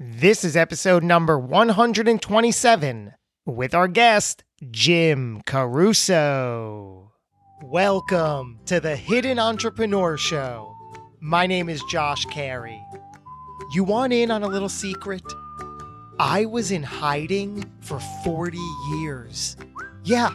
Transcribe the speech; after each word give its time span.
This 0.00 0.42
is 0.42 0.56
episode 0.56 1.04
number 1.04 1.38
127 1.38 3.12
with 3.46 3.74
our 3.76 3.86
guest, 3.86 4.42
Jim 4.72 5.40
Caruso. 5.46 7.12
Welcome 7.62 8.58
to 8.66 8.80
the 8.80 8.96
Hidden 8.96 9.38
Entrepreneur 9.38 10.16
Show. 10.16 10.74
My 11.20 11.46
name 11.46 11.68
is 11.68 11.80
Josh 11.88 12.24
Carey. 12.24 12.82
You 13.72 13.84
want 13.84 14.12
in 14.12 14.32
on 14.32 14.42
a 14.42 14.48
little 14.48 14.68
secret? 14.68 15.22
I 16.18 16.44
was 16.46 16.72
in 16.72 16.82
hiding 16.82 17.64
for 17.78 18.00
40 18.24 18.58
years. 18.98 19.56
Yeah, 20.02 20.30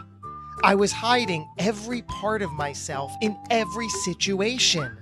I 0.63 0.73
was 0.73 0.93
hiding 0.93 1.45
every 1.57 2.03
part 2.03 2.41
of 2.41 2.53
myself 2.53 3.11
in 3.21 3.37
every 3.49 3.89
situation. 3.89 4.97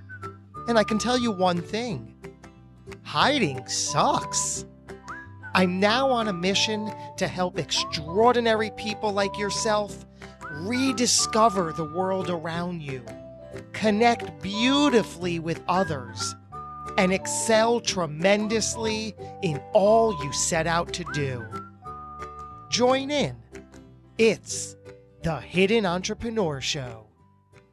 And 0.67 0.79
I 0.79 0.83
can 0.83 0.97
tell 0.97 1.19
you 1.19 1.31
one 1.31 1.61
thing 1.61 2.16
hiding 3.03 3.67
sucks. 3.67 4.65
I'm 5.53 5.79
now 5.79 6.09
on 6.09 6.27
a 6.27 6.33
mission 6.33 6.91
to 7.17 7.27
help 7.27 7.57
extraordinary 7.57 8.71
people 8.71 9.11
like 9.11 9.37
yourself 9.37 10.05
rediscover 10.51 11.73
the 11.73 11.91
world 11.93 12.29
around 12.29 12.81
you, 12.81 13.03
connect 13.73 14.41
beautifully 14.41 15.39
with 15.39 15.61
others, 15.67 16.35
and 16.97 17.13
excel 17.13 17.79
tremendously 17.79 19.15
in 19.41 19.61
all 19.73 20.11
you 20.23 20.31
set 20.33 20.67
out 20.67 20.93
to 20.93 21.03
do. 21.13 21.45
Join 22.69 23.11
in. 23.11 23.35
It's 24.17 24.75
the 25.23 25.39
Hidden 25.39 25.85
Entrepreneur 25.85 26.59
Show. 26.61 27.06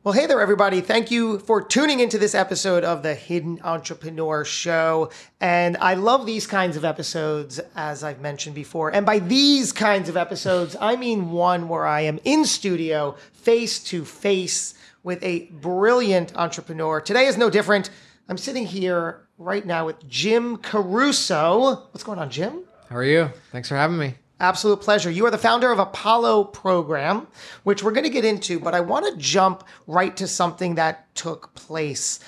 Well, 0.05 0.13
hey 0.13 0.27
there, 0.27 0.43
everybody. 0.43 0.83
Thank 0.83 1.11
you 1.11 1.39
for 1.39 1.63
tuning 1.63 1.99
into 1.99 2.19
this 2.19 2.35
episode 2.35 2.85
of 2.85 3.03
the 3.03 3.15
Hidden 3.15 3.61
Entrepreneur 3.65 4.45
Show. 4.45 5.11
And 5.41 5.79
I 5.79 5.95
love 5.95 6.27
these 6.27 6.47
kinds 6.47 6.77
of 6.77 6.85
episodes, 6.85 7.59
as 7.75 8.05
I've 8.05 8.21
mentioned 8.21 8.55
before. 8.55 8.91
And 8.91 9.07
by 9.07 9.19
these 9.19 9.73
kinds 9.73 10.11
of 10.11 10.17
episodes, 10.19 10.77
I 10.79 10.97
mean 10.97 11.31
one 11.31 11.71
where 11.71 11.87
I 11.87 12.03
am 12.03 12.21
in 12.23 12.45
studio, 12.45 13.17
face 13.33 13.83
to 13.85 14.05
face 14.05 14.75
with 15.03 15.25
a 15.25 15.47
brilliant 15.47 16.37
entrepreneur. 16.37 17.01
Today 17.01 17.25
is 17.25 17.39
no 17.39 17.49
different. 17.49 17.89
I'm 18.29 18.37
sitting 18.37 18.67
here 18.67 19.27
right 19.39 19.65
now 19.65 19.87
with 19.87 20.07
Jim 20.07 20.59
Caruso. 20.59 21.77
What's 21.93 22.05
going 22.05 22.19
on, 22.19 22.29
Jim? 22.29 22.65
How 22.91 22.97
are 22.97 23.05
you? 23.05 23.31
Thanks 23.53 23.71
for 23.71 23.77
having 23.77 23.97
me. 23.97 24.17
Absolute 24.41 24.81
pleasure. 24.81 25.11
You 25.11 25.27
are 25.27 25.31
the 25.31 25.39
founder 25.39 25.71
of 25.71 25.79
Apollo 25.79 26.45
Program, 26.45 27.29
which 27.63 27.85
we're 27.85 27.93
going 27.93 28.05
to 28.05 28.11
get 28.11 28.25
into, 28.25 28.59
but 28.59 28.75
I 28.75 28.81
want 28.81 29.07
to 29.07 29.17
jump 29.17 29.63
right 29.87 30.17
to 30.17 30.27
something 30.27 30.75
that 30.75 31.15
took 31.15 31.55
place. 31.55 32.19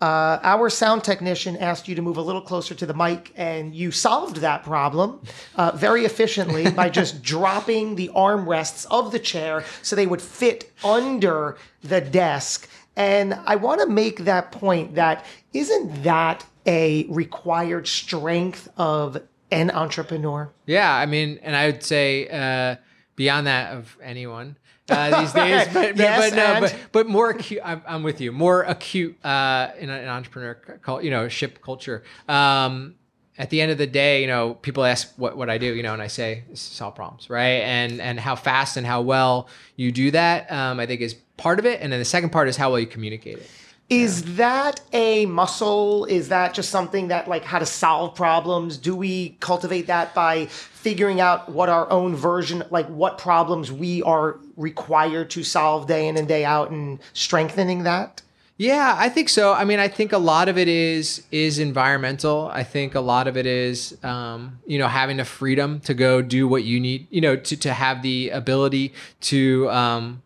Uh, 0.00 0.38
our 0.42 0.70
sound 0.70 1.02
technician 1.02 1.56
asked 1.56 1.88
you 1.88 1.94
to 1.94 2.02
move 2.02 2.18
a 2.18 2.22
little 2.22 2.42
closer 2.42 2.74
to 2.74 2.86
the 2.86 2.94
mic, 2.94 3.32
and 3.34 3.74
you 3.74 3.90
solved 3.90 4.36
that 4.36 4.62
problem 4.62 5.20
uh, 5.56 5.72
very 5.74 6.04
efficiently 6.04 6.70
by 6.82 6.88
just 6.88 7.20
dropping 7.22 7.96
the 7.96 8.10
armrests 8.14 8.86
of 8.90 9.10
the 9.10 9.18
chair 9.18 9.64
so 9.82 9.96
they 9.96 10.06
would 10.06 10.22
fit 10.22 10.70
under 10.84 11.56
the 11.82 12.00
desk. 12.00 12.68
And 12.94 13.34
I 13.44 13.56
want 13.56 13.80
to 13.80 13.88
make 13.88 14.20
that 14.20 14.52
point 14.52 14.94
that 14.94 15.24
isn't 15.52 16.04
that 16.04 16.46
a 16.66 17.06
required 17.08 17.88
strength 17.88 18.68
of 18.76 19.18
an 19.50 19.70
entrepreneur? 19.70 20.50
Yeah, 20.66 20.92
I 20.92 21.06
mean, 21.06 21.38
and 21.42 21.54
I 21.54 21.66
would 21.66 21.82
say 21.82 22.28
uh, 22.28 22.76
beyond 23.14 23.46
that 23.46 23.72
of 23.72 23.96
anyone 24.02 24.56
uh, 24.88 25.20
these 25.20 25.32
days, 25.34 25.68
but, 25.72 25.96
Yes, 25.96 26.30
but, 26.30 26.36
no, 26.36 26.60
but 26.60 26.76
but 26.92 27.08
more 27.08 27.30
acute. 27.30 27.60
I'm, 27.64 27.82
I'm 27.86 28.02
with 28.02 28.20
you. 28.20 28.32
More 28.32 28.62
acute 28.62 29.22
uh, 29.24 29.70
in 29.78 29.90
an 29.90 30.08
entrepreneur, 30.08 30.54
cult, 30.54 31.02
you 31.02 31.10
know, 31.10 31.28
ship 31.28 31.60
culture. 31.62 32.02
Um, 32.28 32.94
at 33.38 33.50
the 33.50 33.60
end 33.60 33.70
of 33.70 33.78
the 33.78 33.86
day, 33.86 34.22
you 34.22 34.26
know, 34.26 34.54
people 34.54 34.84
ask 34.84 35.12
what, 35.16 35.36
what 35.36 35.50
I 35.50 35.58
do, 35.58 35.74
you 35.74 35.82
know, 35.82 35.92
and 35.92 36.00
I 36.00 36.06
say 36.06 36.44
solve 36.54 36.94
problems, 36.94 37.28
right? 37.28 37.62
And 37.62 38.00
and 38.00 38.18
how 38.18 38.34
fast 38.34 38.76
and 38.76 38.86
how 38.86 39.02
well 39.02 39.48
you 39.76 39.92
do 39.92 40.10
that, 40.12 40.50
um, 40.50 40.80
I 40.80 40.86
think 40.86 41.00
is 41.00 41.14
part 41.36 41.58
of 41.58 41.66
it. 41.66 41.80
And 41.80 41.92
then 41.92 41.98
the 41.98 42.04
second 42.04 42.30
part 42.30 42.48
is 42.48 42.56
how 42.56 42.70
well 42.70 42.80
you 42.80 42.86
communicate 42.86 43.38
it. 43.38 43.50
Is 43.88 44.36
that 44.36 44.80
a 44.92 45.26
muscle? 45.26 46.06
Is 46.06 46.28
that 46.30 46.54
just 46.54 46.70
something 46.70 47.08
that, 47.08 47.28
like, 47.28 47.44
how 47.44 47.60
to 47.60 47.66
solve 47.66 48.16
problems? 48.16 48.78
Do 48.78 48.96
we 48.96 49.36
cultivate 49.38 49.86
that 49.86 50.12
by 50.12 50.46
figuring 50.46 51.20
out 51.20 51.48
what 51.48 51.68
our 51.68 51.88
own 51.90 52.16
version, 52.16 52.64
like, 52.70 52.88
what 52.88 53.16
problems 53.16 53.70
we 53.70 54.02
are 54.02 54.40
required 54.56 55.30
to 55.30 55.44
solve 55.44 55.86
day 55.86 56.08
in 56.08 56.16
and 56.16 56.26
day 56.26 56.44
out 56.44 56.70
and 56.70 56.98
strengthening 57.12 57.84
that? 57.84 58.22
Yeah, 58.58 58.96
I 58.98 59.10
think 59.10 59.28
so. 59.28 59.52
I 59.52 59.64
mean, 59.64 59.78
I 59.78 59.86
think 59.86 60.12
a 60.12 60.18
lot 60.18 60.48
of 60.48 60.56
it 60.56 60.66
is 60.66 61.22
is 61.30 61.58
environmental. 61.58 62.48
I 62.52 62.64
think 62.64 62.94
a 62.94 63.00
lot 63.00 63.28
of 63.28 63.36
it 63.36 63.44
is, 63.44 63.98
um, 64.02 64.58
you 64.66 64.78
know, 64.78 64.88
having 64.88 65.18
the 65.18 65.26
freedom 65.26 65.78
to 65.80 65.92
go 65.92 66.22
do 66.22 66.48
what 66.48 66.64
you 66.64 66.80
need. 66.80 67.06
You 67.10 67.20
know, 67.20 67.36
to 67.36 67.56
to 67.58 67.74
have 67.74 68.00
the 68.00 68.30
ability 68.30 68.94
to 69.22 69.70
um, 69.70 70.22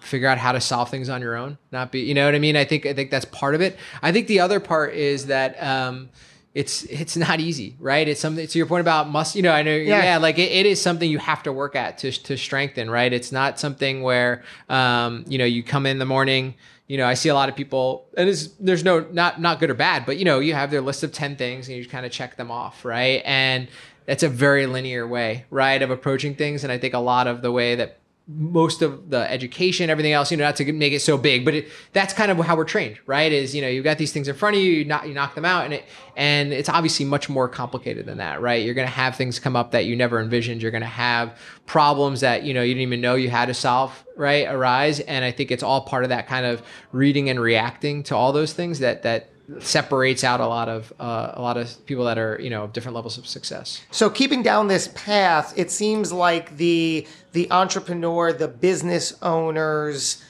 figure 0.00 0.28
out 0.28 0.38
how 0.38 0.52
to 0.52 0.60
solve 0.60 0.90
things 0.90 1.08
on 1.08 1.20
your 1.20 1.36
own. 1.36 1.58
Not 1.72 1.92
be, 1.92 2.00
you 2.00 2.14
know 2.14 2.24
what 2.24 2.34
I 2.34 2.38
mean. 2.38 2.56
I 2.56 2.64
think 2.64 2.86
I 2.86 2.92
think 2.94 3.10
that's 3.10 3.24
part 3.26 3.54
of 3.54 3.60
it. 3.60 3.76
I 4.02 4.12
think 4.12 4.26
the 4.26 4.40
other 4.40 4.60
part 4.60 4.94
is 4.94 5.26
that. 5.26 5.60
Um, 5.62 6.10
it's 6.54 6.82
it's 6.84 7.16
not 7.16 7.38
easy, 7.40 7.76
right? 7.78 8.08
It's 8.08 8.20
something 8.20 8.44
to 8.44 8.58
your 8.58 8.66
point 8.66 8.80
about 8.80 9.08
must. 9.08 9.36
You 9.36 9.42
know, 9.42 9.52
I 9.52 9.62
know, 9.62 9.70
Yeah. 9.76 10.02
yeah, 10.02 10.16
like 10.16 10.38
it, 10.38 10.50
it 10.50 10.66
is 10.66 10.80
something 10.80 11.08
you 11.08 11.18
have 11.18 11.42
to 11.44 11.52
work 11.52 11.76
at 11.76 11.98
to 11.98 12.10
to 12.10 12.36
strengthen, 12.36 12.90
right? 12.90 13.12
It's 13.12 13.30
not 13.30 13.60
something 13.60 14.02
where 14.02 14.42
um, 14.68 15.24
you 15.28 15.38
know 15.38 15.44
you 15.44 15.62
come 15.62 15.86
in 15.86 15.98
the 15.98 16.06
morning. 16.06 16.54
You 16.88 16.96
know, 16.96 17.06
I 17.06 17.14
see 17.14 17.28
a 17.28 17.34
lot 17.34 17.50
of 17.50 17.54
people, 17.54 18.08
and 18.16 18.26
there's 18.58 18.82
no 18.82 19.00
not 19.12 19.40
not 19.40 19.60
good 19.60 19.68
or 19.70 19.74
bad, 19.74 20.06
but 20.06 20.16
you 20.16 20.24
know, 20.24 20.40
you 20.40 20.54
have 20.54 20.70
their 20.70 20.80
list 20.80 21.04
of 21.04 21.12
ten 21.12 21.36
things 21.36 21.68
and 21.68 21.76
you 21.76 21.86
kind 21.86 22.06
of 22.06 22.10
check 22.10 22.36
them 22.36 22.50
off, 22.50 22.84
right? 22.84 23.20
And 23.26 23.68
that's 24.06 24.22
a 24.22 24.28
very 24.28 24.66
linear 24.66 25.06
way, 25.06 25.44
right, 25.50 25.80
of 25.80 25.90
approaching 25.90 26.34
things. 26.34 26.64
And 26.64 26.72
I 26.72 26.78
think 26.78 26.94
a 26.94 26.98
lot 26.98 27.26
of 27.26 27.42
the 27.42 27.52
way 27.52 27.74
that 27.76 27.98
most 28.30 28.82
of 28.82 29.08
the 29.08 29.30
education, 29.30 29.88
everything 29.88 30.12
else, 30.12 30.30
you 30.30 30.36
know, 30.36 30.44
not 30.44 30.54
to 30.56 30.70
make 30.70 30.92
it 30.92 31.00
so 31.00 31.16
big, 31.16 31.46
but 31.46 31.54
it, 31.54 31.68
that's 31.94 32.12
kind 32.12 32.30
of 32.30 32.38
how 32.40 32.54
we're 32.54 32.64
trained, 32.64 32.98
right? 33.06 33.32
Is 33.32 33.54
you 33.54 33.62
know, 33.62 33.68
you've 33.68 33.84
got 33.84 33.96
these 33.96 34.12
things 34.12 34.28
in 34.28 34.34
front 34.34 34.54
of 34.54 34.60
you, 34.60 34.70
you 34.70 34.84
knock, 34.84 35.06
you 35.06 35.14
knock 35.14 35.34
them 35.34 35.46
out, 35.46 35.64
and 35.64 35.72
it 35.72 35.84
and 36.14 36.52
it's 36.52 36.68
obviously 36.68 37.06
much 37.06 37.30
more 37.30 37.48
complicated 37.48 38.04
than 38.04 38.18
that, 38.18 38.42
right? 38.42 38.62
You're 38.62 38.74
going 38.74 38.86
to 38.86 38.92
have 38.92 39.16
things 39.16 39.38
come 39.38 39.56
up 39.56 39.70
that 39.70 39.86
you 39.86 39.96
never 39.96 40.20
envisioned. 40.20 40.60
You're 40.60 40.70
going 40.70 40.82
to 40.82 40.86
have 40.86 41.38
problems 41.64 42.20
that 42.20 42.42
you 42.42 42.52
know 42.52 42.60
you 42.60 42.74
didn't 42.74 42.82
even 42.82 43.00
know 43.00 43.14
you 43.14 43.30
had 43.30 43.46
to 43.46 43.54
solve, 43.54 44.04
right? 44.14 44.46
Arise, 44.46 45.00
and 45.00 45.24
I 45.24 45.32
think 45.32 45.50
it's 45.50 45.62
all 45.62 45.80
part 45.80 46.02
of 46.02 46.10
that 46.10 46.26
kind 46.26 46.44
of 46.44 46.62
reading 46.92 47.30
and 47.30 47.40
reacting 47.40 48.02
to 48.04 48.16
all 48.16 48.32
those 48.32 48.52
things 48.52 48.80
that 48.80 49.04
that 49.04 49.30
separates 49.60 50.24
out 50.24 50.40
a 50.40 50.46
lot 50.46 50.68
of 50.68 50.92
uh, 51.00 51.32
a 51.34 51.42
lot 51.42 51.56
of 51.56 51.84
people 51.86 52.04
that 52.04 52.18
are 52.18 52.38
you 52.40 52.50
know 52.50 52.66
different 52.68 52.94
levels 52.94 53.18
of 53.18 53.26
success. 53.26 53.80
So 53.90 54.10
keeping 54.10 54.42
down 54.42 54.68
this 54.68 54.88
path, 54.94 55.54
it 55.56 55.70
seems 55.70 56.12
like 56.12 56.56
the 56.56 57.06
the 57.32 57.50
entrepreneur, 57.50 58.32
the 58.32 58.48
business 58.48 59.16
owners, 59.22 60.22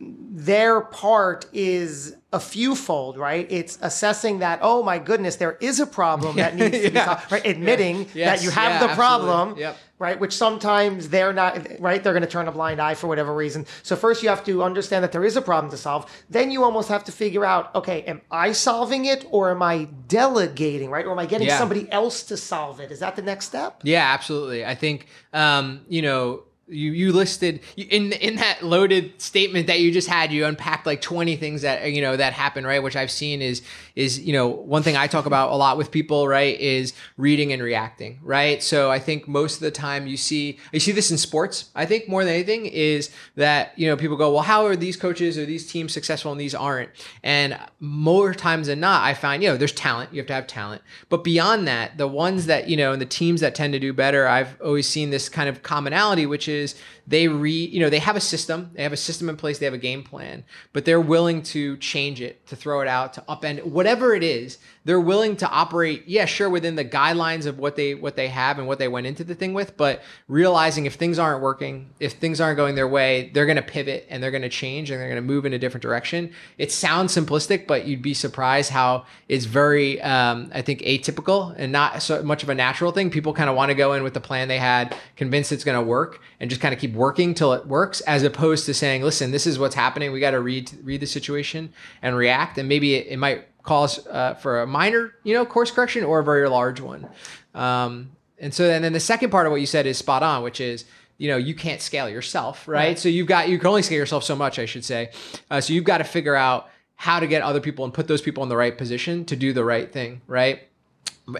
their 0.00 0.80
part 0.80 1.46
is 1.52 2.16
a 2.32 2.40
fewfold, 2.40 3.18
right? 3.18 3.46
It's 3.50 3.76
assessing 3.82 4.38
that, 4.38 4.60
oh 4.62 4.82
my 4.82 4.98
goodness, 4.98 5.36
there 5.36 5.58
is 5.60 5.78
a 5.80 5.86
problem 5.86 6.36
that 6.36 6.54
needs 6.56 6.80
to 6.80 6.90
be 6.90 6.96
solved, 6.98 7.30
right? 7.30 7.44
Admitting 7.44 8.06
Yes, 8.14 8.38
that 8.38 8.44
you 8.44 8.50
have 8.50 8.80
yeah, 8.80 8.86
the 8.86 8.94
problem, 8.94 9.58
Yep. 9.58 9.76
right? 9.98 10.18
Which 10.18 10.32
sometimes 10.34 11.10
they're 11.10 11.32
not, 11.34 11.78
right? 11.80 12.02
They're 12.02 12.14
going 12.14 12.22
to 12.22 12.28
turn 12.28 12.48
a 12.48 12.52
blind 12.52 12.80
eye 12.80 12.94
for 12.94 13.08
whatever 13.08 13.34
reason. 13.34 13.66
So 13.82 13.94
first 13.94 14.22
you 14.22 14.28
have 14.30 14.42
to 14.44 14.62
understand 14.62 15.02
that 15.04 15.12
there 15.12 15.24
is 15.24 15.36
a 15.36 15.42
problem 15.42 15.70
to 15.72 15.76
solve. 15.76 16.10
Then 16.30 16.50
you 16.50 16.64
almost 16.64 16.88
have 16.88 17.04
to 17.04 17.12
figure 17.12 17.44
out, 17.44 17.74
okay, 17.74 18.02
am 18.04 18.22
I 18.30 18.52
solving 18.52 19.04
it 19.04 19.26
or 19.30 19.50
am 19.50 19.60
I 19.62 19.88
delegating, 20.08 20.88
right? 20.90 21.04
Or 21.04 21.12
am 21.12 21.18
I 21.18 21.26
getting 21.26 21.48
Yeah. 21.48 21.58
somebody 21.58 21.90
else 21.92 22.22
to 22.24 22.36
solve 22.38 22.80
it? 22.80 22.90
Is 22.90 23.00
that 23.00 23.16
the 23.16 23.22
next 23.22 23.46
step? 23.46 23.80
Yeah, 23.82 24.04
absolutely. 24.14 24.64
I 24.64 24.76
think 24.76 25.08
um, 25.34 25.80
you 25.88 26.00
know 26.02 26.44
you 26.70 26.92
you 26.92 27.12
listed 27.12 27.60
in 27.76 28.12
in 28.12 28.36
that 28.36 28.62
loaded 28.62 29.20
statement 29.20 29.66
that 29.66 29.80
you 29.80 29.92
just 29.92 30.08
had 30.08 30.32
you 30.32 30.46
unpacked 30.46 30.86
like 30.86 31.00
20 31.00 31.36
things 31.36 31.62
that 31.62 31.90
you 31.92 32.00
know 32.00 32.16
that 32.16 32.32
happened 32.32 32.66
right? 32.66 32.82
Which 32.82 32.96
i've 32.96 33.10
seen 33.10 33.42
is 33.42 33.62
is 33.94 34.20
you 34.20 34.32
know 34.32 34.48
one 34.48 34.82
thing 34.82 34.96
i 34.96 35.06
talk 35.06 35.26
about 35.26 35.50
a 35.50 35.56
lot 35.56 35.76
with 35.76 35.90
people 35.90 36.28
right 36.28 36.58
is 36.60 36.92
reading 37.16 37.52
and 37.52 37.62
reacting 37.62 38.18
right? 38.22 38.62
So 38.62 38.90
i 38.90 38.98
think 38.98 39.28
most 39.28 39.56
of 39.56 39.60
the 39.60 39.70
time 39.70 40.06
you 40.06 40.16
see 40.16 40.58
you 40.72 40.80
see 40.80 40.92
this 40.92 41.10
in 41.10 41.18
sports. 41.18 41.70
I 41.74 41.86
think 41.86 42.08
more 42.08 42.24
than 42.24 42.34
anything 42.34 42.66
is 42.66 43.10
that 43.36 43.72
you 43.76 43.86
know 43.86 43.96
people 43.96 44.16
go 44.16 44.32
well 44.32 44.42
how 44.42 44.66
are 44.66 44.76
these 44.76 44.96
coaches 44.96 45.38
or 45.38 45.46
these 45.46 45.70
teams 45.70 45.92
successful 45.92 46.32
and 46.32 46.40
these 46.40 46.54
aren't? 46.54 46.90
And 47.22 47.58
more 47.80 48.34
times 48.34 48.66
than 48.68 48.80
not 48.80 49.02
i 49.02 49.14
find 49.14 49.42
you 49.42 49.48
know 49.48 49.56
there's 49.56 49.72
talent. 49.72 50.12
You 50.12 50.20
have 50.20 50.26
to 50.28 50.34
have 50.34 50.46
talent. 50.46 50.82
But 51.08 51.24
beyond 51.24 51.66
that 51.68 51.98
the 51.98 52.08
ones 52.08 52.46
that 52.46 52.68
you 52.68 52.76
know 52.76 52.92
and 52.92 53.00
the 53.00 53.06
teams 53.06 53.40
that 53.40 53.54
tend 53.54 53.72
to 53.72 53.78
do 53.78 53.92
better 53.92 54.26
i've 54.26 54.60
always 54.60 54.88
seen 54.88 55.10
this 55.10 55.28
kind 55.28 55.48
of 55.48 55.62
commonality 55.62 56.26
which 56.26 56.48
is 56.48 56.74
they 57.10 57.26
re 57.26 57.52
you 57.52 57.80
know 57.80 57.90
they 57.90 57.98
have 57.98 58.16
a 58.16 58.20
system. 58.20 58.70
They 58.74 58.84
have 58.84 58.92
a 58.92 58.96
system 58.96 59.28
in 59.28 59.36
place. 59.36 59.58
They 59.58 59.66
have 59.66 59.74
a 59.74 59.78
game 59.78 60.04
plan. 60.04 60.44
But 60.72 60.84
they're 60.84 61.00
willing 61.00 61.42
to 61.54 61.76
change 61.78 62.20
it 62.20 62.46
to 62.46 62.56
throw 62.56 62.80
it 62.80 62.88
out 62.88 63.12
to 63.14 63.20
upend 63.22 63.64
whatever 63.64 63.89
it 63.90 64.22
is 64.22 64.58
they're 64.84 65.00
willing 65.00 65.36
to 65.36 65.48
operate 65.48 66.04
yeah 66.06 66.24
sure 66.24 66.48
within 66.48 66.74
the 66.74 66.84
guidelines 66.84 67.44
of 67.46 67.58
what 67.58 67.76
they 67.76 67.94
what 67.94 68.16
they 68.16 68.28
have 68.28 68.58
and 68.58 68.66
what 68.66 68.78
they 68.78 68.88
went 68.88 69.06
into 69.06 69.22
the 69.22 69.34
thing 69.34 69.52
with 69.52 69.76
but 69.76 70.02
realizing 70.26 70.86
if 70.86 70.94
things 70.94 71.18
aren't 71.18 71.42
working 71.42 71.90
if 72.00 72.12
things 72.12 72.40
aren't 72.40 72.56
going 72.56 72.74
their 72.74 72.88
way 72.88 73.30
they're 73.34 73.46
going 73.46 73.56
to 73.56 73.62
pivot 73.62 74.06
and 74.08 74.22
they're 74.22 74.30
going 74.30 74.42
to 74.42 74.48
change 74.48 74.90
and 74.90 75.00
they're 75.00 75.08
going 75.08 75.22
to 75.22 75.26
move 75.26 75.44
in 75.44 75.52
a 75.52 75.58
different 75.58 75.82
direction. 75.82 76.32
It 76.58 76.72
sounds 76.72 77.14
simplistic 77.14 77.66
but 77.66 77.86
you'd 77.86 78.02
be 78.02 78.14
surprised 78.14 78.70
how 78.70 79.04
it's 79.28 79.44
very 79.44 80.00
um, 80.02 80.50
i 80.54 80.62
think 80.62 80.80
atypical 80.80 81.54
and 81.58 81.72
not 81.72 82.02
so 82.02 82.22
much 82.22 82.42
of 82.42 82.48
a 82.48 82.54
natural 82.54 82.92
thing. 82.92 83.10
People 83.10 83.34
kind 83.34 83.50
of 83.50 83.56
want 83.56 83.70
to 83.70 83.74
go 83.74 83.92
in 83.92 84.02
with 84.02 84.14
the 84.14 84.20
plan 84.20 84.48
they 84.48 84.58
had 84.58 84.96
convinced 85.16 85.52
it's 85.52 85.64
going 85.64 85.78
to 85.78 85.86
work 85.86 86.20
and 86.40 86.48
just 86.48 86.62
kind 86.62 86.72
of 86.72 86.80
keep 86.80 86.94
working 86.94 87.34
till 87.34 87.52
it 87.52 87.66
works 87.66 88.00
as 88.02 88.22
opposed 88.22 88.64
to 88.66 88.74
saying 88.74 89.02
listen 89.02 89.30
this 89.30 89.46
is 89.46 89.58
what's 89.58 89.74
happening. 89.74 90.12
We 90.12 90.20
got 90.20 90.30
to 90.30 90.40
read 90.40 90.70
read 90.82 91.00
the 91.00 91.06
situation 91.06 91.72
and 92.00 92.16
react 92.16 92.56
and 92.56 92.68
maybe 92.68 92.94
it, 92.94 93.08
it 93.08 93.18
might 93.18 93.49
cause 93.62 94.06
uh, 94.06 94.34
for 94.34 94.62
a 94.62 94.66
minor 94.66 95.14
you 95.24 95.34
know 95.34 95.44
course 95.44 95.70
correction 95.70 96.04
or 96.04 96.20
a 96.20 96.24
very 96.24 96.48
large 96.48 96.80
one 96.80 97.08
um, 97.54 98.10
and 98.38 98.52
so 98.54 98.68
and 98.68 98.84
then 98.84 98.92
the 98.92 99.00
second 99.00 99.30
part 99.30 99.46
of 99.46 99.52
what 99.52 99.60
you 99.60 99.66
said 99.66 99.86
is 99.86 99.98
spot 99.98 100.22
on 100.22 100.42
which 100.42 100.60
is 100.60 100.84
you 101.18 101.28
know 101.28 101.36
you 101.36 101.54
can't 101.54 101.80
scale 101.80 102.08
yourself 102.08 102.66
right, 102.66 102.76
right. 102.76 102.98
so 102.98 103.08
you've 103.08 103.26
got 103.26 103.48
you 103.48 103.58
can 103.58 103.66
only 103.66 103.82
scale 103.82 103.98
yourself 103.98 104.24
so 104.24 104.34
much 104.34 104.58
i 104.58 104.66
should 104.66 104.84
say 104.84 105.10
uh, 105.50 105.60
so 105.60 105.72
you've 105.72 105.84
got 105.84 105.98
to 105.98 106.04
figure 106.04 106.34
out 106.34 106.68
how 106.96 107.18
to 107.18 107.26
get 107.26 107.42
other 107.42 107.60
people 107.60 107.84
and 107.84 107.94
put 107.94 108.08
those 108.08 108.20
people 108.20 108.42
in 108.42 108.48
the 108.48 108.56
right 108.56 108.76
position 108.76 109.24
to 109.24 109.36
do 109.36 109.52
the 109.52 109.64
right 109.64 109.92
thing 109.92 110.20
right 110.26 110.62